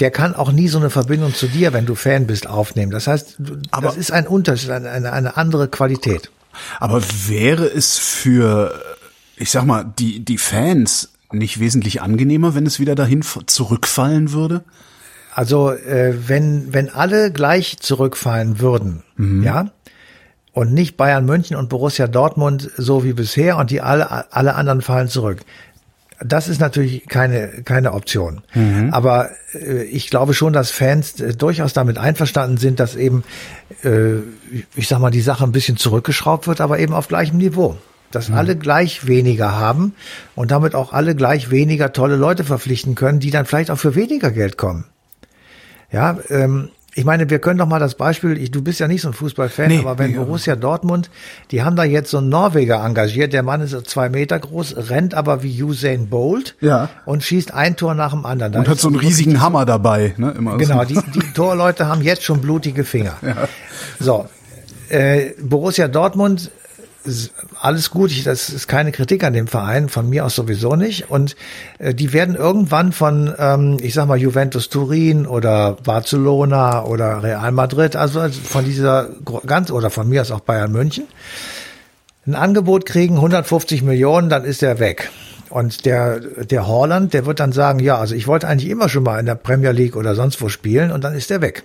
der 0.00 0.10
kann 0.10 0.34
auch 0.34 0.50
nie 0.52 0.68
so 0.68 0.78
eine 0.78 0.90
Verbindung 0.90 1.34
zu 1.34 1.46
dir, 1.46 1.72
wenn 1.72 1.86
du 1.86 1.94
Fan 1.94 2.26
bist, 2.26 2.46
aufnehmen. 2.46 2.90
Das 2.90 3.06
heißt, 3.06 3.36
Aber- 3.70 3.86
das 3.86 3.96
ist 3.96 4.10
ein 4.12 4.26
Unterschied, 4.26 4.70
eine, 4.70 4.90
eine, 4.90 5.12
eine 5.12 5.36
andere 5.36 5.68
Qualität. 5.68 6.30
Aber 6.80 7.02
wäre 7.28 7.66
es 7.66 7.98
für, 7.98 8.74
ich 9.36 9.50
sag 9.50 9.64
mal, 9.66 9.84
die, 9.98 10.24
die 10.24 10.38
Fans 10.38 11.10
nicht 11.32 11.60
wesentlich 11.60 12.02
angenehmer, 12.02 12.54
wenn 12.54 12.66
es 12.66 12.80
wieder 12.80 12.94
dahin 12.94 13.22
zurückfallen 13.46 14.32
würde? 14.32 14.64
Also 15.32 15.70
äh, 15.70 16.14
wenn 16.26 16.72
wenn 16.72 16.88
alle 16.90 17.30
gleich 17.30 17.78
zurückfallen 17.78 18.58
würden, 18.58 19.04
ja, 19.44 19.70
und 20.52 20.74
nicht 20.74 20.96
Bayern 20.96 21.24
München 21.24 21.56
und 21.56 21.68
Borussia 21.68 22.08
Dortmund 22.08 22.68
so 22.76 23.04
wie 23.04 23.12
bisher 23.12 23.56
und 23.56 23.70
die 23.70 23.80
alle 23.80 24.32
alle 24.34 24.56
anderen 24.56 24.82
fallen 24.82 25.06
zurück. 25.06 25.42
Das 26.22 26.48
ist 26.48 26.60
natürlich 26.60 27.06
keine 27.08 27.62
keine 27.64 27.92
Option. 27.92 28.42
Aber 28.92 29.30
äh, 29.54 29.84
ich 29.84 30.10
glaube 30.10 30.34
schon, 30.34 30.52
dass 30.52 30.70
Fans 30.70 31.18
äh, 31.20 31.34
durchaus 31.34 31.72
damit 31.72 31.98
einverstanden 31.98 32.58
sind, 32.58 32.78
dass 32.78 32.94
eben 32.94 33.24
äh, 33.82 34.18
ich 34.74 34.88
sag 34.88 34.98
mal 34.98 35.10
die 35.10 35.20
Sache 35.20 35.44
ein 35.44 35.52
bisschen 35.52 35.76
zurückgeschraubt 35.76 36.46
wird, 36.46 36.60
aber 36.60 36.78
eben 36.78 36.92
auf 36.92 37.08
gleichem 37.08 37.38
Niveau. 37.38 37.78
Dass 38.10 38.28
alle 38.32 38.56
gleich 38.56 39.06
weniger 39.06 39.56
haben 39.56 39.94
und 40.34 40.50
damit 40.50 40.74
auch 40.74 40.92
alle 40.92 41.14
gleich 41.14 41.52
weniger 41.52 41.92
tolle 41.92 42.16
Leute 42.16 42.42
verpflichten 42.42 42.96
können, 42.96 43.20
die 43.20 43.30
dann 43.30 43.46
vielleicht 43.46 43.70
auch 43.70 43.78
für 43.78 43.94
weniger 43.94 44.32
Geld 44.32 44.58
kommen. 44.58 44.86
Ja, 45.92 46.18
ähm, 46.28 46.70
ich 46.94 47.04
meine, 47.04 47.30
wir 47.30 47.38
können 47.38 47.58
doch 47.58 47.66
mal 47.66 47.78
das 47.78 47.94
Beispiel, 47.94 48.36
ich, 48.36 48.50
du 48.50 48.62
bist 48.62 48.80
ja 48.80 48.88
nicht 48.88 49.02
so 49.02 49.08
ein 49.08 49.14
Fußballfan, 49.14 49.68
Nee, 49.68 49.78
aber 49.78 49.98
wenn 49.98 50.10
nee, 50.10 50.16
aber- 50.16 50.26
Borussia 50.26 50.56
Dortmund, 50.56 51.08
die 51.52 51.62
haben 51.62 51.76
da 51.76 51.84
jetzt 51.84 52.10
so 52.10 52.18
einen 52.18 52.28
Norweger 52.30 52.84
engagiert, 52.84 53.32
der 53.32 53.42
Mann 53.44 53.60
ist 53.60 53.70
so 53.70 53.80
zwei 53.80 54.08
Meter 54.08 54.38
groß, 54.38 54.90
rennt 54.90 55.14
aber 55.14 55.42
wie 55.44 55.62
Usain 55.62 56.08
Bolt 56.08 56.56
Ja. 56.60 56.88
und 57.06 57.22
schießt 57.22 57.54
ein 57.54 57.76
Tor 57.76 57.94
nach 57.94 58.10
dem 58.10 58.26
anderen. 58.26 58.52
Da 58.52 58.58
Und 58.60 58.68
hat 58.68 58.78
so 58.80 58.88
einen 58.88 58.96
riesigen 58.96 59.40
Hammer 59.40 59.64
dabei, 59.66 60.14
ne? 60.16 60.34
Immer 60.36 60.56
Genau, 60.58 60.80
so. 60.84 60.84
die, 60.86 61.00
die 61.20 61.32
Torleute 61.32 61.86
haben 61.86 62.02
jetzt 62.02 62.24
schon 62.24 62.40
blutige 62.40 62.84
Finger. 62.84 63.14
So, 64.00 64.26
äh, 64.88 65.30
Borussia 65.40 65.86
Dortmund, 65.86 66.50
alles 67.60 67.90
gut, 67.90 68.10
ich, 68.10 68.24
das 68.24 68.50
ist 68.50 68.68
keine 68.68 68.92
Kritik 68.92 69.24
an 69.24 69.32
dem 69.32 69.46
Verein, 69.46 69.88
von 69.88 70.08
mir 70.08 70.24
aus 70.24 70.34
sowieso 70.34 70.76
nicht. 70.76 71.10
Und 71.10 71.36
äh, 71.78 71.94
die 71.94 72.12
werden 72.12 72.34
irgendwann 72.34 72.92
von, 72.92 73.34
ähm, 73.38 73.78
ich 73.80 73.94
sag 73.94 74.06
mal, 74.06 74.18
Juventus 74.18 74.68
Turin 74.68 75.26
oder 75.26 75.76
Barcelona 75.82 76.84
oder 76.84 77.22
Real 77.22 77.52
Madrid, 77.52 77.96
also 77.96 78.28
von 78.28 78.64
dieser 78.64 79.08
ganz 79.46 79.70
oder 79.70 79.90
von 79.90 80.08
mir 80.08 80.20
aus 80.20 80.30
auch 80.30 80.40
Bayern 80.40 80.72
München, 80.72 81.06
ein 82.26 82.34
Angebot 82.34 82.84
kriegen, 82.86 83.16
150 83.16 83.82
Millionen, 83.82 84.28
dann 84.28 84.44
ist 84.44 84.62
er 84.62 84.78
weg. 84.78 85.10
Und 85.48 85.84
der, 85.84 86.20
der 86.20 86.68
Holland, 86.68 87.12
der 87.12 87.26
wird 87.26 87.40
dann 87.40 87.52
sagen, 87.52 87.80
ja, 87.80 87.98
also 87.98 88.14
ich 88.14 88.28
wollte 88.28 88.46
eigentlich 88.46 88.70
immer 88.70 88.88
schon 88.88 89.02
mal 89.02 89.18
in 89.18 89.26
der 89.26 89.34
Premier 89.34 89.72
League 89.72 89.96
oder 89.96 90.14
sonst 90.14 90.40
wo 90.40 90.48
spielen 90.48 90.92
und 90.92 91.02
dann 91.02 91.14
ist 91.14 91.30
er 91.30 91.40
weg. 91.40 91.64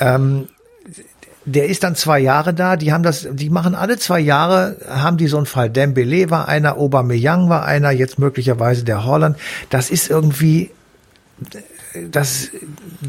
Ähm, 0.00 0.48
der 1.52 1.68
ist 1.68 1.82
dann 1.82 1.94
zwei 1.94 2.18
Jahre 2.18 2.52
da, 2.52 2.76
die 2.76 2.92
haben 2.92 3.02
das, 3.02 3.26
die 3.30 3.50
machen 3.50 3.74
alle 3.74 3.98
zwei 3.98 4.20
Jahre, 4.20 4.76
haben 4.88 5.16
die 5.16 5.28
so 5.28 5.36
einen 5.38 5.46
Fall. 5.46 5.70
Dembele 5.70 6.30
war 6.30 6.48
einer, 6.48 6.76
Aubameyang 6.76 7.48
war 7.48 7.64
einer, 7.64 7.90
jetzt 7.90 8.18
möglicherweise 8.18 8.84
der 8.84 9.04
Holland. 9.04 9.36
Das 9.70 9.90
ist 9.90 10.10
irgendwie, 10.10 10.70
das, 12.10 12.48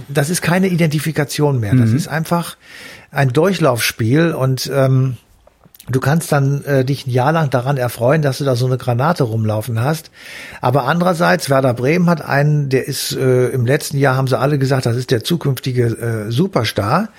das 0.08 0.30
ist 0.30 0.42
keine 0.42 0.68
Identifikation 0.68 1.60
mehr. 1.60 1.76
Das 1.76 1.92
ist 1.92 2.08
einfach 2.08 2.58
ein 3.12 3.34
Durchlaufspiel 3.34 4.34
und 4.34 4.72
ähm, 4.74 5.18
Du 5.92 6.00
kannst 6.00 6.32
dann 6.32 6.64
äh, 6.66 6.86
dich 6.86 7.08
ein 7.08 7.10
Jahr 7.10 7.32
lang 7.32 7.50
daran 7.50 7.78
erfreuen, 7.78 8.22
dass 8.22 8.38
du 8.38 8.44
da 8.44 8.56
so 8.56 8.68
eine 8.68 8.78
Granate 8.78 9.24
rumlaufen 9.24 9.82
hast. 9.82 10.12
Aber 10.62 10.84
andererseits, 10.84 11.50
Werder 11.50 11.74
Bremen 11.74 12.08
hat 12.08 12.22
einen, 12.22 12.70
der 12.70 12.88
ist 12.88 13.14
äh, 13.14 13.48
im 13.48 13.66
letzten 13.66 13.98
Jahr, 13.98 14.16
haben 14.16 14.28
sie 14.28 14.38
alle 14.38 14.60
gesagt, 14.60 14.86
das 14.86 14.96
ist 14.96 15.10
der 15.10 15.24
zukünftige 15.24 15.86
äh, 16.28 16.32
Superstar. 16.32 17.10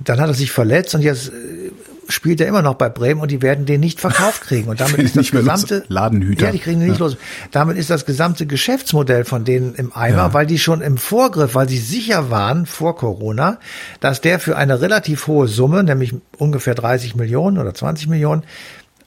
Dann 0.00 0.20
hat 0.20 0.28
er 0.28 0.34
sich 0.34 0.50
verletzt 0.50 0.94
und 0.94 1.02
jetzt 1.02 1.28
äh, 1.28 1.70
spielt 2.08 2.40
er 2.40 2.48
immer 2.48 2.60
noch 2.62 2.74
bei 2.74 2.88
Bremen 2.88 3.20
und 3.20 3.30
die 3.30 3.40
werden 3.42 3.64
den 3.64 3.80
nicht 3.80 4.00
verkauft 4.00 4.42
kriegen. 4.42 4.68
Und 4.68 4.80
damit 4.80 4.98
ist 4.98 5.16
das 5.16 5.30
los. 5.32 5.40
gesamte 5.42 5.84
Ladenhüter. 5.88 6.46
Ja, 6.46 6.52
die 6.52 6.58
kriegen 6.58 6.80
den 6.80 6.88
nicht 6.90 6.98
los. 7.00 7.16
Damit 7.52 7.76
ist 7.78 7.88
das 7.90 8.04
gesamte 8.04 8.44
Geschäftsmodell 8.46 9.24
von 9.24 9.44
denen 9.44 9.74
im 9.76 9.94
Eimer, 9.94 10.16
Ja. 10.18 10.34
weil 10.34 10.46
die 10.46 10.58
schon 10.58 10.80
im 10.82 10.98
Vorgriff, 10.98 11.54
weil 11.54 11.68
sie 11.68 11.78
sicher 11.78 12.30
waren 12.30 12.66
vor 12.66 12.96
Corona, 12.96 13.58
dass 14.00 14.20
der 14.20 14.40
für 14.40 14.56
eine 14.56 14.80
relativ 14.80 15.26
hohe 15.28 15.48
Summe, 15.48 15.82
nämlich 15.84 16.14
ungefähr 16.36 16.74
30 16.74 17.14
Millionen 17.14 17.56
oder 17.58 17.72
20 17.72 18.08
Millionen, 18.08 18.42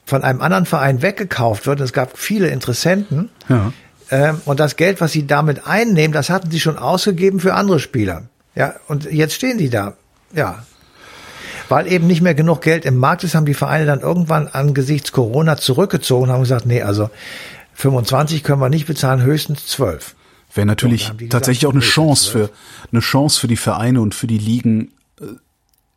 von 0.06 0.24
einem 0.24 0.40
anderen 0.40 0.64
Verein 0.64 1.02
weggekauft 1.02 1.66
wird. 1.66 1.80
Es 1.80 1.92
gab 1.92 2.16
viele 2.18 2.48
Interessenten. 2.48 3.28
Ja. 3.48 3.72
Ähm, 4.10 4.40
und 4.46 4.58
das 4.58 4.76
Geld, 4.76 5.02
was 5.02 5.12
sie 5.12 5.26
damit 5.26 5.66
einnehmen, 5.66 6.14
das 6.14 6.30
hatten 6.30 6.50
sie 6.50 6.60
schon 6.60 6.78
ausgegeben 6.78 7.40
für 7.40 7.52
andere 7.52 7.78
Spieler. 7.78 8.22
Ja, 8.54 8.74
und 8.88 9.04
jetzt 9.12 9.34
stehen 9.34 9.58
die 9.58 9.68
da. 9.68 9.94
Ja. 10.34 10.64
Weil 11.68 11.90
eben 11.92 12.06
nicht 12.06 12.20
mehr 12.22 12.34
genug 12.34 12.62
Geld 12.62 12.84
im 12.84 12.96
Markt 12.96 13.24
ist, 13.24 13.34
haben 13.34 13.46
die 13.46 13.54
Vereine 13.54 13.84
dann 13.86 14.00
irgendwann 14.00 14.48
angesichts 14.48 15.12
Corona 15.12 15.56
zurückgezogen 15.56 16.24
und 16.24 16.30
haben 16.32 16.40
gesagt, 16.40 16.66
nee, 16.66 16.82
also 16.82 17.10
25 17.74 18.42
können 18.42 18.60
wir 18.60 18.68
nicht 18.68 18.86
bezahlen, 18.86 19.22
höchstens 19.22 19.66
12. 19.66 20.14
Wäre 20.54 20.66
natürlich 20.66 21.12
tatsächlich 21.28 21.66
auch 21.66 21.72
eine 21.72 21.80
Chance 21.80 22.30
für 22.30 22.50
eine 22.90 23.00
Chance 23.00 23.38
für 23.38 23.48
die 23.48 23.56
Vereine 23.56 24.00
und 24.00 24.14
für 24.14 24.26
die 24.26 24.38
Ligen, 24.38 24.92
äh, 25.20 25.24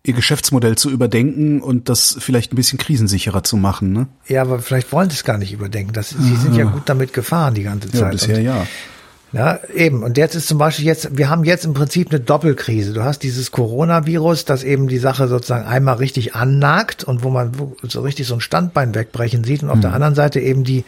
ihr 0.03 0.13
Geschäftsmodell 0.13 0.77
zu 0.77 0.89
überdenken 0.89 1.61
und 1.61 1.87
das 1.87 2.17
vielleicht 2.19 2.51
ein 2.51 2.55
bisschen 2.57 2.77
krisensicherer 2.77 3.43
zu 3.43 3.55
machen. 3.55 3.93
Ne? 3.93 4.07
Ja, 4.27 4.41
aber 4.41 4.59
vielleicht 4.59 4.91
wollen 4.91 5.09
sie 5.09 5.15
es 5.15 5.23
gar 5.23 5.37
nicht 5.37 5.53
überdenken. 5.53 5.93
Das, 5.93 6.09
sie 6.09 6.35
sind 6.35 6.55
ja 6.55 6.65
gut 6.65 6.83
damit 6.87 7.13
gefahren 7.13 7.53
die 7.53 7.63
ganze 7.63 7.89
Zeit. 7.91 8.01
Ja, 8.01 8.09
bisher 8.09 8.37
Und- 8.37 8.43
ja. 8.43 8.67
Ja, 9.33 9.59
eben. 9.73 10.03
Und 10.03 10.17
jetzt 10.17 10.35
ist 10.35 10.49
zum 10.49 10.57
Beispiel 10.57 10.85
jetzt, 10.85 11.17
wir 11.17 11.29
haben 11.29 11.45
jetzt 11.45 11.63
im 11.63 11.73
Prinzip 11.73 12.09
eine 12.09 12.19
Doppelkrise. 12.19 12.91
Du 12.91 13.03
hast 13.03 13.23
dieses 13.23 13.51
Coronavirus, 13.51 14.43
das 14.43 14.63
eben 14.63 14.89
die 14.89 14.97
Sache 14.97 15.29
sozusagen 15.29 15.65
einmal 15.65 15.95
richtig 15.95 16.35
annagt 16.35 17.05
und 17.05 17.23
wo 17.23 17.29
man 17.29 17.53
so 17.83 18.01
richtig 18.01 18.27
so 18.27 18.33
ein 18.33 18.41
Standbein 18.41 18.93
wegbrechen 18.93 19.45
sieht. 19.45 19.63
Und 19.63 19.69
auf 19.69 19.79
der 19.79 19.93
anderen 19.93 20.15
Seite 20.15 20.41
eben 20.41 20.65
die, 20.65 20.83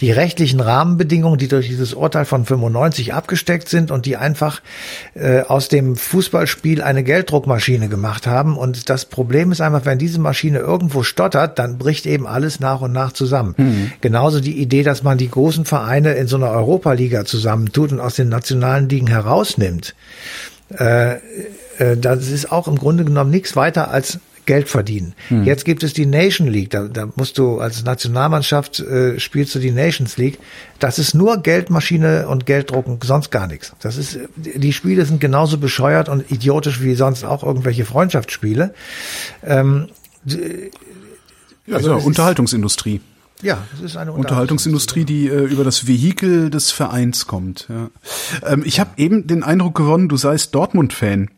die 0.00 0.10
rechtlichen 0.10 0.60
Rahmenbedingungen, 0.60 1.38
die 1.38 1.48
durch 1.48 1.68
dieses 1.68 1.94
Urteil 1.94 2.26
von 2.26 2.44
95 2.44 3.14
abgesteckt 3.14 3.70
sind 3.70 3.90
und 3.90 4.04
die 4.04 4.18
einfach 4.18 4.60
äh, 5.14 5.40
aus 5.40 5.68
dem 5.68 5.96
Fußballspiel 5.96 6.82
eine 6.82 7.02
Gelddruckmaschine 7.02 7.88
gemacht 7.88 8.26
haben. 8.26 8.58
Und 8.58 8.90
das 8.90 9.06
Problem 9.06 9.52
ist 9.52 9.62
einfach, 9.62 9.86
wenn 9.86 9.98
diese 9.98 10.20
Maschine 10.20 10.58
irgendwo 10.58 11.02
stottert, 11.02 11.58
dann 11.58 11.78
bricht 11.78 12.04
eben 12.04 12.26
alles 12.26 12.60
nach 12.60 12.82
und 12.82 12.92
nach 12.92 13.12
zusammen. 13.12 13.54
Genauso 14.02 14.40
die 14.40 14.60
Idee, 14.60 14.82
dass 14.82 15.02
man 15.02 15.16
die 15.16 15.30
großen 15.30 15.64
Vereine 15.64 16.12
in 16.12 16.26
so 16.26 16.36
einer 16.36 16.50
Europa-Liga 16.50 17.24
zusammentut 17.24 17.85
und 17.92 18.00
aus 18.00 18.14
den 18.14 18.28
nationalen 18.28 18.88
Ligen 18.88 19.06
herausnimmt. 19.06 19.94
Äh, 20.76 21.14
äh, 21.78 21.96
das 21.96 22.28
ist 22.28 22.50
auch 22.52 22.66
im 22.68 22.76
Grunde 22.76 23.04
genommen 23.04 23.30
nichts 23.30 23.54
weiter 23.56 23.90
als 23.90 24.18
Geld 24.46 24.68
verdienen. 24.68 25.12
Jetzt 25.44 25.64
gibt 25.64 25.82
es 25.82 25.92
die 25.92 26.06
Nation 26.06 26.46
League, 26.46 26.70
da, 26.70 26.84
da 26.86 27.08
musst 27.16 27.36
du 27.36 27.58
als 27.58 27.82
Nationalmannschaft 27.82 28.78
äh, 28.78 29.18
spielst 29.18 29.52
du 29.56 29.58
die 29.58 29.72
Nations 29.72 30.16
League. 30.18 30.38
Das 30.78 31.00
ist 31.00 31.14
nur 31.14 31.38
Geldmaschine 31.42 32.28
und 32.28 32.46
Gelddrucken, 32.46 33.00
sonst 33.02 33.32
gar 33.32 33.48
nichts. 33.48 33.72
Das 33.80 33.96
ist, 33.96 34.20
die 34.36 34.72
Spiele 34.72 35.04
sind 35.04 35.20
genauso 35.20 35.58
bescheuert 35.58 36.08
und 36.08 36.30
idiotisch 36.30 36.80
wie 36.80 36.94
sonst 36.94 37.24
auch 37.24 37.42
irgendwelche 37.42 37.84
Freundschaftsspiele. 37.84 38.72
Ähm, 39.44 39.88
Ja, 41.66 41.76
Also 41.76 41.88
ja 41.90 41.94
es 41.96 42.02
ist- 42.02 42.06
Unterhaltungsindustrie. 42.06 43.00
Ja, 43.42 43.58
es 43.74 43.80
ist 43.80 43.96
eine 43.96 44.12
Unterhaltungsindustrie, 44.12 45.04
die 45.04 45.28
äh, 45.28 45.44
über 45.44 45.64
das 45.64 45.86
Vehikel 45.86 46.50
des 46.50 46.70
Vereins 46.70 47.26
kommt. 47.26 47.68
Ja. 47.68 47.90
Ähm, 48.42 48.62
ich 48.64 48.80
habe 48.80 48.90
eben 48.96 49.26
den 49.26 49.42
Eindruck 49.42 49.74
gewonnen, 49.74 50.08
du 50.08 50.16
seist 50.16 50.54
Dortmund-Fan. 50.54 51.30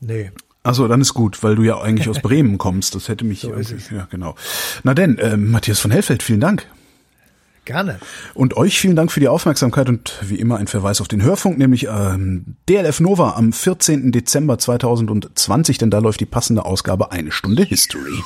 Nee. 0.00 0.32
Also 0.64 0.86
dann 0.86 1.00
ist 1.00 1.14
gut, 1.14 1.42
weil 1.42 1.56
du 1.56 1.62
ja 1.62 1.80
eigentlich 1.80 2.08
aus 2.08 2.20
Bremen 2.22 2.58
kommst. 2.58 2.94
Das 2.94 3.08
hätte 3.08 3.24
mich 3.24 3.40
So 3.40 3.52
ja 3.52 4.06
genau. 4.10 4.34
Na 4.82 4.94
denn, 4.94 5.18
ähm, 5.20 5.50
Matthias 5.50 5.80
von 5.80 5.90
Hellfeld, 5.90 6.22
vielen 6.22 6.40
Dank. 6.40 6.66
Gerne. 7.64 8.00
Und 8.34 8.56
euch 8.56 8.80
vielen 8.80 8.96
Dank 8.96 9.12
für 9.12 9.20
die 9.20 9.28
Aufmerksamkeit 9.28 9.88
und 9.88 10.18
wie 10.22 10.34
immer 10.34 10.56
ein 10.56 10.66
Verweis 10.66 11.00
auf 11.00 11.06
den 11.06 11.22
Hörfunk, 11.22 11.58
nämlich 11.58 11.86
ähm, 11.88 12.56
DLF 12.68 12.98
Nova 12.98 13.34
am 13.36 13.52
14. 13.52 14.10
Dezember 14.10 14.58
2020, 14.58 15.78
denn 15.78 15.90
da 15.90 16.00
läuft 16.00 16.18
die 16.18 16.26
passende 16.26 16.64
Ausgabe 16.64 17.12
Eine 17.12 17.30
Stunde 17.30 17.62
History. 17.62 18.20